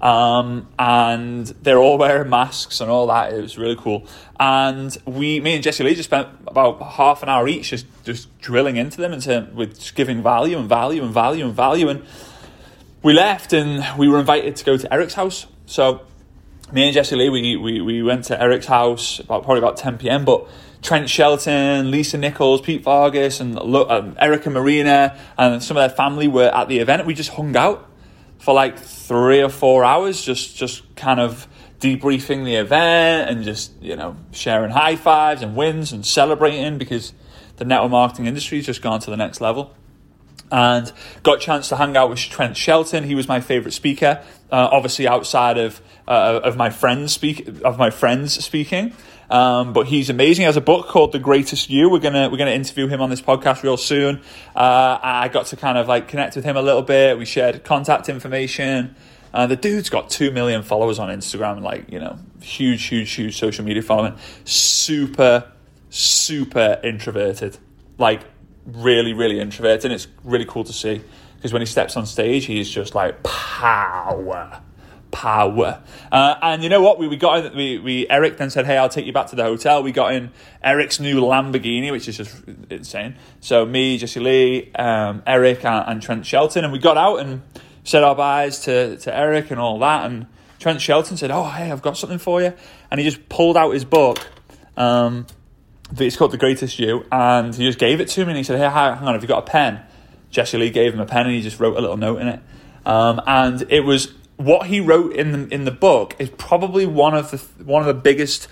Um, 0.00 0.68
and 0.78 1.46
they're 1.46 1.78
all 1.78 1.96
wearing 1.96 2.28
masks 2.28 2.80
and 2.80 2.90
all 2.90 3.06
that. 3.06 3.32
It 3.32 3.40
was 3.40 3.56
really 3.56 3.76
cool. 3.76 4.06
And 4.38 4.96
we, 5.06 5.40
me 5.40 5.54
and 5.54 5.64
Jesse 5.64 5.82
Lee, 5.82 5.94
just 5.94 6.10
spent 6.10 6.28
about 6.46 6.82
half 6.82 7.22
an 7.22 7.30
hour 7.30 7.48
each 7.48 7.70
just 7.70 7.86
just 8.04 8.36
drilling 8.40 8.76
into 8.76 9.00
them 9.00 9.12
and 9.14 9.56
with 9.56 9.94
giving 9.94 10.22
value 10.22 10.58
and 10.58 10.68
value 10.68 11.02
and 11.02 11.14
value 11.14 11.46
and 11.46 11.54
value. 11.54 11.88
And 11.88 12.04
we 13.04 13.12
left 13.12 13.52
and 13.52 13.84
we 13.98 14.08
were 14.08 14.18
invited 14.18 14.56
to 14.56 14.64
go 14.64 14.76
to 14.78 14.92
Eric's 14.92 15.14
house. 15.14 15.46
So 15.66 16.00
me 16.72 16.84
and 16.84 16.94
Jesse 16.94 17.14
Lee, 17.14 17.28
we, 17.28 17.54
we, 17.56 17.80
we 17.82 18.02
went 18.02 18.24
to 18.24 18.42
Eric's 18.42 18.66
house 18.66 19.20
about 19.20 19.44
probably 19.44 19.58
about 19.58 19.76
10 19.76 19.98
p.m. 19.98 20.24
But 20.24 20.48
Trent 20.80 21.10
Shelton, 21.10 21.90
Lisa 21.90 22.16
Nichols, 22.16 22.62
Pete 22.62 22.82
Vargas, 22.82 23.40
and 23.40 23.58
um, 23.58 24.16
Eric 24.18 24.46
and 24.46 24.54
Marina, 24.54 25.18
and 25.36 25.62
some 25.62 25.76
of 25.76 25.82
their 25.82 25.94
family 25.94 26.28
were 26.28 26.48
at 26.48 26.68
the 26.68 26.78
event. 26.78 27.06
We 27.06 27.12
just 27.12 27.30
hung 27.30 27.54
out 27.56 27.90
for 28.38 28.54
like 28.54 28.78
three 28.78 29.42
or 29.42 29.50
four 29.50 29.84
hours, 29.84 30.22
just 30.22 30.56
just 30.56 30.94
kind 30.96 31.20
of 31.20 31.46
debriefing 31.80 32.44
the 32.44 32.56
event 32.56 33.30
and 33.30 33.44
just 33.44 33.72
you 33.82 33.96
know 33.96 34.16
sharing 34.32 34.70
high 34.70 34.96
fives 34.96 35.42
and 35.42 35.56
wins 35.56 35.92
and 35.92 36.04
celebrating 36.04 36.78
because 36.78 37.12
the 37.56 37.64
network 37.64 37.90
marketing 37.90 38.26
industry 38.26 38.58
has 38.58 38.66
just 38.66 38.82
gone 38.82 39.00
to 39.00 39.10
the 39.10 39.16
next 39.16 39.40
level. 39.40 39.74
And 40.52 40.92
got 41.22 41.38
a 41.38 41.40
chance 41.40 41.68
to 41.70 41.76
hang 41.76 41.96
out 41.96 42.10
with 42.10 42.18
Trent 42.18 42.56
Shelton. 42.56 43.04
He 43.04 43.14
was 43.14 43.26
my 43.26 43.40
favorite 43.40 43.72
speaker, 43.72 44.22
uh, 44.52 44.68
obviously 44.70 45.08
outside 45.08 45.58
of 45.58 45.80
uh, 46.06 46.40
of 46.44 46.56
my 46.56 46.70
friends 46.70 47.12
speak 47.12 47.48
of 47.64 47.78
my 47.78 47.90
friends 47.90 48.44
speaking. 48.44 48.92
Um, 49.30 49.72
but 49.72 49.86
he's 49.86 50.10
amazing. 50.10 50.42
He 50.42 50.46
has 50.46 50.56
a 50.56 50.60
book 50.60 50.86
called 50.86 51.12
The 51.12 51.18
Greatest 51.18 51.70
You. 51.70 51.88
We're 51.88 51.98
gonna 51.98 52.28
we're 52.30 52.36
gonna 52.36 52.50
interview 52.50 52.86
him 52.86 53.00
on 53.00 53.10
this 53.10 53.22
podcast 53.22 53.62
real 53.62 53.76
soon. 53.76 54.20
Uh, 54.54 54.98
I 55.02 55.28
got 55.28 55.46
to 55.46 55.56
kind 55.56 55.78
of 55.78 55.88
like 55.88 56.08
connect 56.08 56.36
with 56.36 56.44
him 56.44 56.56
a 56.56 56.62
little 56.62 56.82
bit. 56.82 57.18
We 57.18 57.24
shared 57.24 57.64
contact 57.64 58.08
information. 58.08 58.94
Uh, 59.32 59.48
the 59.48 59.56
dude's 59.56 59.90
got 59.90 60.10
two 60.10 60.30
million 60.30 60.62
followers 60.62 60.98
on 60.98 61.08
Instagram, 61.08 61.62
like 61.62 61.90
you 61.90 61.98
know, 61.98 62.18
huge, 62.40 62.84
huge, 62.84 63.10
huge 63.10 63.36
social 63.36 63.64
media 63.64 63.82
following. 63.82 64.14
Super, 64.44 65.50
super 65.90 66.78
introverted, 66.84 67.58
like 67.98 68.20
really, 68.66 69.12
really 69.12 69.40
introverted. 69.40 69.86
And 69.86 69.94
it's 69.94 70.08
really 70.22 70.44
cool 70.44 70.64
to 70.64 70.72
see 70.72 71.02
because 71.36 71.52
when 71.52 71.62
he 71.62 71.66
steps 71.66 71.96
on 71.96 72.06
stage, 72.06 72.46
he's 72.46 72.70
just 72.70 72.94
like 72.94 73.22
power 73.22 74.60
power. 75.14 75.80
Uh, 76.10 76.34
and 76.42 76.62
you 76.62 76.68
know 76.68 76.82
what? 76.82 76.98
We, 76.98 77.06
we 77.06 77.16
got 77.16 77.46
in, 77.46 77.56
we, 77.56 77.78
we 77.78 78.08
Eric 78.10 78.36
then 78.36 78.50
said, 78.50 78.66
"Hey, 78.66 78.76
I'll 78.76 78.88
take 78.88 79.06
you 79.06 79.12
back 79.12 79.28
to 79.28 79.36
the 79.36 79.44
hotel." 79.44 79.82
We 79.82 79.92
got 79.92 80.12
in 80.12 80.32
Eric's 80.62 80.98
new 81.00 81.20
Lamborghini, 81.20 81.90
which 81.92 82.08
is 82.08 82.16
just 82.16 82.34
insane. 82.68 83.14
So 83.40 83.64
me, 83.64 83.96
Jesse 83.96 84.20
Lee, 84.20 84.72
um, 84.74 85.22
Eric, 85.26 85.64
and, 85.64 85.84
and, 85.88 86.02
Trent 86.02 86.26
Shelton, 86.26 86.64
and 86.64 86.72
we 86.72 86.80
got 86.80 86.98
out 86.98 87.20
and 87.20 87.42
said 87.84 88.02
our 88.02 88.16
byes 88.16 88.60
to 88.60 88.98
to 88.98 89.16
Eric 89.16 89.50
and 89.52 89.60
all 89.60 89.78
that. 89.78 90.04
And 90.04 90.26
Trent 90.58 90.80
Shelton 90.80 91.16
said, 91.16 91.30
"Oh, 91.30 91.44
hey, 91.44 91.70
I've 91.70 91.82
got 91.82 91.96
something 91.96 92.18
for 92.18 92.42
you," 92.42 92.52
and 92.90 93.00
he 93.00 93.08
just 93.08 93.28
pulled 93.28 93.56
out 93.56 93.70
his 93.70 93.84
book. 93.84 94.18
Um, 94.76 95.26
it's 95.98 96.16
called 96.16 96.32
The 96.32 96.38
Greatest 96.38 96.78
You, 96.78 97.04
and 97.12 97.54
he 97.54 97.64
just 97.66 97.78
gave 97.78 98.00
it 98.00 98.08
to 98.08 98.24
me, 98.24 98.30
and 98.30 98.38
he 98.38 98.42
said, 98.42 98.58
"Hey, 98.58 98.64
hang 98.64 99.06
on, 99.06 99.14
have 99.14 99.22
you 99.22 99.28
got 99.28 99.46
a 99.46 99.50
pen?" 99.50 99.80
Jesse 100.30 100.58
Lee 100.58 100.70
gave 100.70 100.92
him 100.92 101.00
a 101.00 101.06
pen, 101.06 101.26
and 101.26 101.34
he 101.34 101.42
just 101.42 101.60
wrote 101.60 101.76
a 101.76 101.80
little 101.80 101.96
note 101.96 102.20
in 102.20 102.28
it. 102.28 102.40
Um, 102.84 103.20
and 103.26 103.64
it 103.70 103.80
was 103.80 104.12
what 104.36 104.66
he 104.66 104.80
wrote 104.80 105.14
in 105.14 105.32
the, 105.32 105.54
in 105.54 105.64
the 105.64 105.70
book 105.70 106.16
is 106.18 106.28
probably 106.30 106.86
one 106.86 107.14
of 107.14 107.30
the 107.30 107.38
one 107.64 107.82
of 107.82 107.86
the 107.86 107.94
biggest 107.94 108.48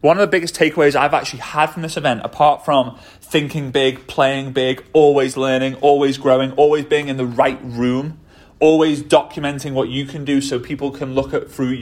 one 0.00 0.18
of 0.18 0.20
the 0.20 0.26
biggest 0.26 0.54
takeaways 0.54 0.94
I've 0.94 1.14
actually 1.14 1.38
had 1.40 1.66
from 1.70 1.82
this 1.82 1.96
event, 1.96 2.20
apart 2.24 2.62
from 2.62 2.98
thinking 3.22 3.70
big, 3.70 4.06
playing 4.06 4.52
big, 4.52 4.84
always 4.92 5.36
learning, 5.36 5.76
always 5.76 6.18
growing, 6.18 6.52
always 6.52 6.84
being 6.84 7.08
in 7.08 7.16
the 7.16 7.24
right 7.24 7.58
room, 7.62 8.20
always 8.64 9.02
documenting 9.02 9.74
what 9.74 9.90
you 9.90 10.06
can 10.06 10.24
do 10.24 10.40
so 10.40 10.58
people 10.58 10.90
can 10.90 11.14
look 11.14 11.34
at 11.34 11.50
through 11.50 11.74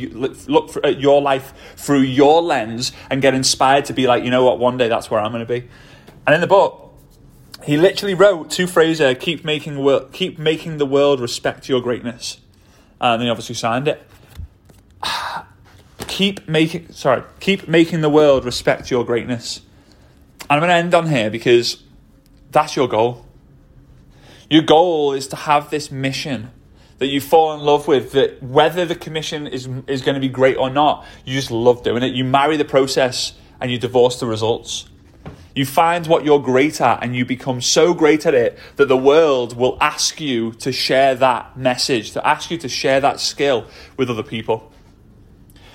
look 0.49 0.77
at 0.85 0.99
your 0.99 1.23
life 1.23 1.53
through 1.77 2.01
your 2.01 2.43
lens 2.43 2.91
and 3.09 3.23
get 3.23 3.35
inspired 3.35 3.85
to 3.85 3.93
be 3.93 4.09
like, 4.09 4.25
you 4.25 4.31
know 4.31 4.43
what, 4.45 4.59
one 4.59 4.77
day 4.77 4.89
that's 4.89 5.09
where 5.09 5.21
I'm 5.21 5.31
going 5.31 5.47
to 5.47 5.61
be. 5.61 5.69
And 6.27 6.35
in 6.35 6.41
the 6.41 6.49
book, 6.49 6.93
he 7.63 7.77
literally 7.77 8.15
wrote 8.15 8.51
two 8.51 8.67
phrases: 8.67 9.17
"Keep 9.21 9.45
making 9.45 9.77
keep 10.11 10.41
making 10.41 10.79
the 10.79 10.87
world 10.87 11.21
respect 11.21 11.69
your 11.69 11.81
greatness." 11.81 12.39
Uh, 13.01 13.13
and 13.13 13.21
then 13.21 13.27
he 13.27 13.31
obviously 13.31 13.55
signed 13.55 13.87
it. 13.87 14.03
keep 16.09 16.49
making 16.49 16.91
sorry, 16.91 17.23
keep 17.39 17.69
making 17.69 18.01
the 18.01 18.11
world 18.11 18.45
respect 18.45 18.91
your 18.91 19.05
greatness. 19.05 19.61
And 20.51 20.51
I'm 20.51 20.59
going 20.59 20.71
to 20.71 20.75
end 20.75 20.95
on 20.95 21.07
here 21.07 21.31
because 21.31 21.85
that's 22.51 22.75
your 22.75 22.89
goal. 22.89 23.25
Your 24.51 24.63
goal 24.63 25.13
is 25.13 25.29
to 25.29 25.37
have 25.37 25.71
this 25.71 25.93
mission 25.93 26.51
that 27.03 27.09
you 27.09 27.21
fall 27.21 27.53
in 27.53 27.61
love 27.61 27.89
with, 27.89 28.13
that 28.13 28.41
whether 28.41 28.87
the 28.87 28.95
commission 28.95 29.49
is, 29.49 29.69
is 29.89 30.03
going 30.03 30.15
to 30.15 30.21
be 30.21 30.29
great 30.29 30.57
or 30.57 30.71
not, 30.71 31.05
you 31.25 31.35
just 31.35 31.51
love 31.51 31.83
doing 31.83 32.01
it. 32.01 32.15
You 32.15 32.23
marry 32.23 32.57
the 32.57 32.65
process 32.65 33.33
and 33.61 33.73
you 33.73 33.79
divorce 33.81 34.21
the 34.21 34.27
results. 34.27 34.89
You 35.53 35.67
find 35.67 36.07
what 36.07 36.25
you're 36.25 36.39
great 36.39 36.81
at 36.81 37.03
and 37.03 37.17
you 37.17 37.25
become 37.25 37.61
so 37.61 37.93
great 37.93 38.25
at 38.25 38.35
it 38.35 38.57
that 38.77 38.87
the 38.87 38.97
world 38.97 39.57
will 39.57 39.77
ask 39.81 40.21
you 40.21 40.53
to 40.53 40.71
share 40.71 41.17
that 41.17 41.59
message, 41.59 42.13
to 42.13 42.25
ask 42.25 42.53
you 42.53 42.59
to 42.59 42.69
share 42.69 43.01
that 43.01 43.19
skill 43.19 43.67
with 43.97 44.09
other 44.09 44.23
people. 44.23 44.73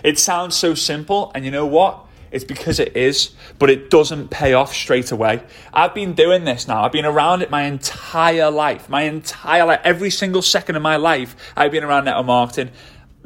It 0.05 0.17
sounds 0.17 0.55
so 0.55 0.75
simple, 0.75 1.33
and 1.35 1.43
you 1.43 1.51
know 1.51 1.65
what? 1.65 2.06
It's 2.31 2.43
because 2.43 2.79
it 2.79 2.95
is, 2.95 3.31
but 3.59 3.69
it 3.69 3.89
doesn't 3.89 4.29
pay 4.29 4.53
off 4.53 4.73
straight 4.73 5.11
away. 5.11 5.43
I've 5.73 5.93
been 5.93 6.13
doing 6.13 6.43
this 6.43 6.67
now. 6.67 6.83
I've 6.83 6.91
been 6.91 7.05
around 7.05 7.41
it 7.41 7.49
my 7.49 7.63
entire 7.63 8.51
life. 8.51 8.89
My 8.89 9.03
entire 9.03 9.65
life, 9.65 9.81
every 9.83 10.09
single 10.09 10.41
second 10.41 10.75
of 10.75 10.81
my 10.81 10.97
life, 10.97 11.35
I've 11.55 11.71
been 11.71 11.83
around 11.83 12.05
network 12.05 12.25
marketing 12.25 12.71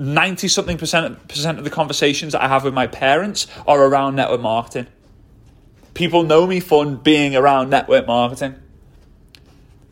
90 0.02 0.48
something 0.48 0.78
percent, 0.80 1.28
percent 1.28 1.60
of 1.60 1.64
the 1.64 1.70
conversations 1.70 2.34
that 2.34 2.42
I 2.42 2.48
have 2.48 2.64
with 2.64 2.74
my 2.74 2.88
parents 2.88 3.46
are 3.68 3.86
around 3.86 4.16
network 4.16 4.42
marketing. 4.42 4.88
People 5.94 6.24
know 6.24 6.48
me 6.48 6.60
for 6.60 6.86
being 6.86 7.36
around 7.36 7.70
network 7.70 8.08
marketing. 8.08 8.56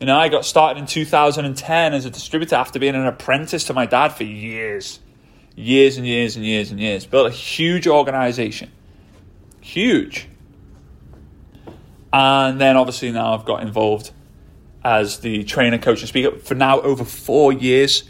You 0.00 0.06
know, 0.06 0.18
I 0.18 0.28
got 0.28 0.44
started 0.44 0.80
in 0.80 0.86
2010 0.86 1.94
as 1.94 2.06
a 2.06 2.10
distributor 2.10 2.56
after 2.56 2.78
being 2.78 2.94
an 2.96 3.06
apprentice 3.06 3.64
to 3.64 3.74
my 3.74 3.86
dad 3.86 4.08
for 4.08 4.24
years. 4.24 4.98
Years 5.54 5.96
and 5.96 6.06
years 6.06 6.36
and 6.36 6.44
years 6.44 6.70
and 6.70 6.80
years. 6.80 7.06
Built 7.06 7.26
a 7.26 7.30
huge 7.30 7.86
organization. 7.86 8.72
Huge. 9.60 10.28
And 12.12 12.60
then 12.60 12.76
obviously 12.76 13.12
now 13.12 13.34
I've 13.34 13.44
got 13.44 13.62
involved 13.62 14.10
as 14.82 15.20
the 15.20 15.44
trainer, 15.44 15.78
coach, 15.78 16.00
and 16.00 16.08
speaker 16.08 16.38
for 16.38 16.54
now 16.54 16.80
over 16.80 17.04
four 17.04 17.52
years. 17.52 18.08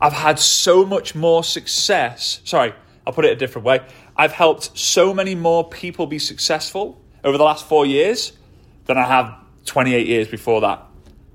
I've 0.00 0.12
had 0.14 0.38
so 0.38 0.84
much 0.86 1.14
more 1.14 1.44
success. 1.44 2.40
Sorry, 2.44 2.72
I'll 3.06 3.12
put 3.12 3.24
it 3.24 3.32
a 3.32 3.36
different 3.36 3.66
way. 3.66 3.80
I've 4.16 4.32
helped 4.32 4.76
so 4.76 5.12
many 5.12 5.34
more 5.34 5.68
people 5.68 6.06
be 6.06 6.18
successful 6.18 7.00
over 7.22 7.36
the 7.36 7.44
last 7.44 7.68
four 7.68 7.84
years 7.84 8.32
than 8.86 8.96
I 8.96 9.04
have 9.04 9.34
28 9.66 10.06
years 10.06 10.26
before 10.26 10.62
that 10.62 10.86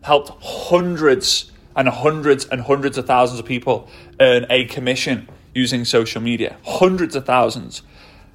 helped 0.06 0.32
hundreds 0.44 1.52
and 1.76 1.90
hundreds 1.90 2.46
and 2.46 2.62
hundreds 2.62 2.96
of 2.98 3.08
thousands 3.08 3.40
of 3.40 3.46
people 3.46 3.90
earn 4.20 4.46
a 4.52 4.66
commission 4.66 5.28
using 5.56 5.84
social 5.84 6.22
media. 6.22 6.56
Hundreds 6.64 7.16
of 7.16 7.26
thousands. 7.26 7.82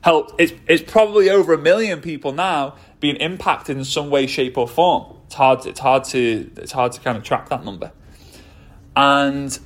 Helped, 0.03 0.41
it's, 0.41 0.53
it's 0.67 0.91
probably 0.91 1.29
over 1.29 1.53
a 1.53 1.59
million 1.59 2.01
people 2.01 2.33
now 2.33 2.77
being 3.01 3.17
impacted 3.17 3.77
in 3.77 3.85
some 3.85 4.09
way, 4.11 4.27
shape, 4.27 4.57
or 4.57 4.67
form. 4.67 5.17
It's 5.27 5.35
hard, 5.35 5.67
it's 5.67 5.81
hard 5.81 6.05
to 6.05 6.51
it's 6.57 6.73
hard 6.73 6.93
to 6.93 7.01
kind 7.01 7.17
of 7.19 7.23
track 7.23 7.51
that 7.51 7.65
number. 7.65 7.93
And 8.97 9.59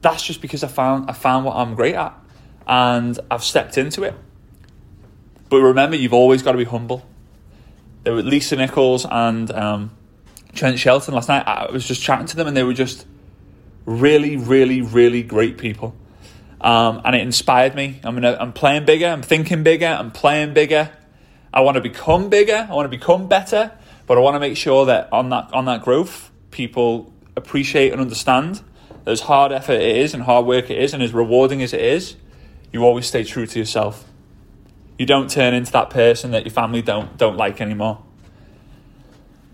that's 0.00 0.22
just 0.22 0.40
because 0.40 0.64
I 0.64 0.68
found 0.68 1.10
I 1.10 1.12
found 1.12 1.44
what 1.44 1.56
I'm 1.56 1.74
great 1.74 1.94
at 1.94 2.18
and 2.66 3.18
I've 3.30 3.44
stepped 3.44 3.78
into 3.78 4.02
it. 4.02 4.14
But 5.48 5.60
remember, 5.60 5.96
you've 5.96 6.14
always 6.14 6.42
got 6.42 6.52
to 6.52 6.58
be 6.58 6.64
humble. 6.64 7.06
There 8.02 8.14
were 8.14 8.22
Lisa 8.22 8.56
Nichols 8.56 9.06
and 9.08 9.50
um, 9.50 9.90
Trent 10.54 10.78
Shelton 10.78 11.14
last 11.14 11.28
night. 11.28 11.46
I 11.46 11.70
was 11.70 11.86
just 11.86 12.02
chatting 12.02 12.26
to 12.26 12.36
them, 12.36 12.46
and 12.46 12.56
they 12.56 12.62
were 12.62 12.74
just 12.74 13.06
really, 13.86 14.36
really, 14.36 14.80
really 14.80 15.22
great 15.22 15.58
people. 15.58 15.94
Um, 16.64 17.02
and 17.04 17.14
it 17.14 17.20
inspired 17.20 17.74
me. 17.74 18.00
I'm 18.02 18.14
gonna, 18.14 18.38
I'm 18.40 18.54
playing 18.54 18.86
bigger. 18.86 19.06
I'm 19.06 19.20
thinking 19.20 19.62
bigger. 19.62 19.86
I'm 19.86 20.10
playing 20.10 20.54
bigger. 20.54 20.90
I 21.52 21.60
want 21.60 21.74
to 21.74 21.82
become 21.82 22.30
bigger. 22.30 22.66
I 22.68 22.72
want 22.72 22.86
to 22.86 22.88
become 22.88 23.28
better. 23.28 23.70
But 24.06 24.16
I 24.16 24.22
want 24.22 24.34
to 24.34 24.40
make 24.40 24.56
sure 24.56 24.86
that 24.86 25.12
on 25.12 25.28
that 25.28 25.52
on 25.52 25.66
that 25.66 25.82
growth, 25.82 26.30
people 26.50 27.12
appreciate 27.36 27.92
and 27.92 28.00
understand 28.00 28.62
that 29.04 29.10
as 29.10 29.20
hard 29.20 29.52
effort 29.52 29.74
it 29.74 29.96
is 29.98 30.14
and 30.14 30.22
hard 30.22 30.46
work 30.46 30.70
it 30.70 30.78
is, 30.78 30.94
and 30.94 31.02
as 31.02 31.12
rewarding 31.12 31.62
as 31.62 31.74
it 31.74 31.82
is, 31.82 32.16
you 32.72 32.82
always 32.82 33.04
stay 33.04 33.24
true 33.24 33.46
to 33.46 33.58
yourself. 33.58 34.06
You 34.98 35.04
don't 35.04 35.30
turn 35.30 35.52
into 35.52 35.70
that 35.72 35.90
person 35.90 36.30
that 36.30 36.44
your 36.44 36.52
family 36.52 36.80
don't 36.80 37.14
don't 37.18 37.36
like 37.36 37.60
anymore. 37.60 38.02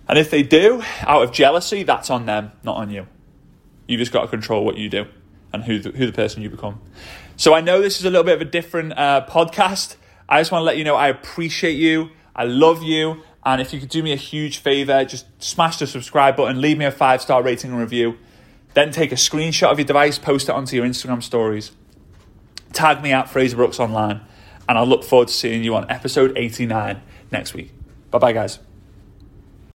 And 0.09 0.16
if 0.16 0.31
they 0.31 0.44
do, 0.44 0.83
out 1.01 1.23
of 1.23 1.33
jealousy, 1.33 1.83
that's 1.83 2.09
on 2.09 2.27
them, 2.27 2.53
not 2.62 2.77
on 2.77 2.90
you. 2.90 3.09
You 3.88 3.96
just 3.96 4.12
got 4.12 4.23
to 4.23 4.29
control 4.29 4.64
what 4.64 4.77
you 4.77 4.88
do 4.88 5.07
and 5.52 5.64
who 5.64 5.78
the, 5.78 5.90
who 5.90 6.06
the 6.06 6.12
person 6.12 6.42
you 6.42 6.50
become. 6.50 6.80
So 7.36 7.54
I 7.54 7.60
know 7.60 7.80
this 7.80 7.98
is 7.98 8.04
a 8.04 8.10
little 8.10 8.24
bit 8.24 8.34
of 8.34 8.40
a 8.40 8.50
different 8.50 8.92
uh, 8.98 9.26
podcast. 9.28 9.96
I 10.28 10.40
just 10.40 10.52
want 10.52 10.62
to 10.62 10.66
let 10.66 10.76
you 10.76 10.84
know 10.84 10.96
I 10.96 11.08
appreciate 11.08 11.76
you. 11.76 12.10
I 12.34 12.44
love 12.44 12.82
you. 12.82 13.22
And 13.44 13.60
if 13.60 13.72
you 13.72 13.80
could 13.80 13.88
do 13.88 14.02
me 14.02 14.12
a 14.12 14.16
huge 14.16 14.58
favor, 14.58 15.04
just 15.04 15.26
smash 15.42 15.78
the 15.78 15.86
subscribe 15.86 16.36
button, 16.36 16.60
leave 16.60 16.78
me 16.78 16.84
a 16.84 16.90
five 16.90 17.22
star 17.22 17.42
rating 17.42 17.70
and 17.70 17.80
review. 17.80 18.18
Then 18.74 18.92
take 18.92 19.10
a 19.10 19.16
screenshot 19.16 19.72
of 19.72 19.78
your 19.78 19.86
device, 19.86 20.18
post 20.18 20.48
it 20.48 20.52
onto 20.52 20.76
your 20.76 20.84
Instagram 20.84 21.22
stories. 21.22 21.72
Tag 22.72 23.02
me 23.02 23.12
at 23.12 23.28
Frazer 23.28 23.56
Brookes 23.56 23.80
Online. 23.80 24.20
And 24.68 24.78
I'll 24.78 24.86
look 24.86 25.02
forward 25.02 25.28
to 25.28 25.34
seeing 25.34 25.64
you 25.64 25.74
on 25.74 25.90
episode 25.90 26.36
89 26.36 27.02
next 27.32 27.54
week. 27.54 27.72
Bye 28.10 28.18
bye, 28.18 28.32
guys. 28.32 28.69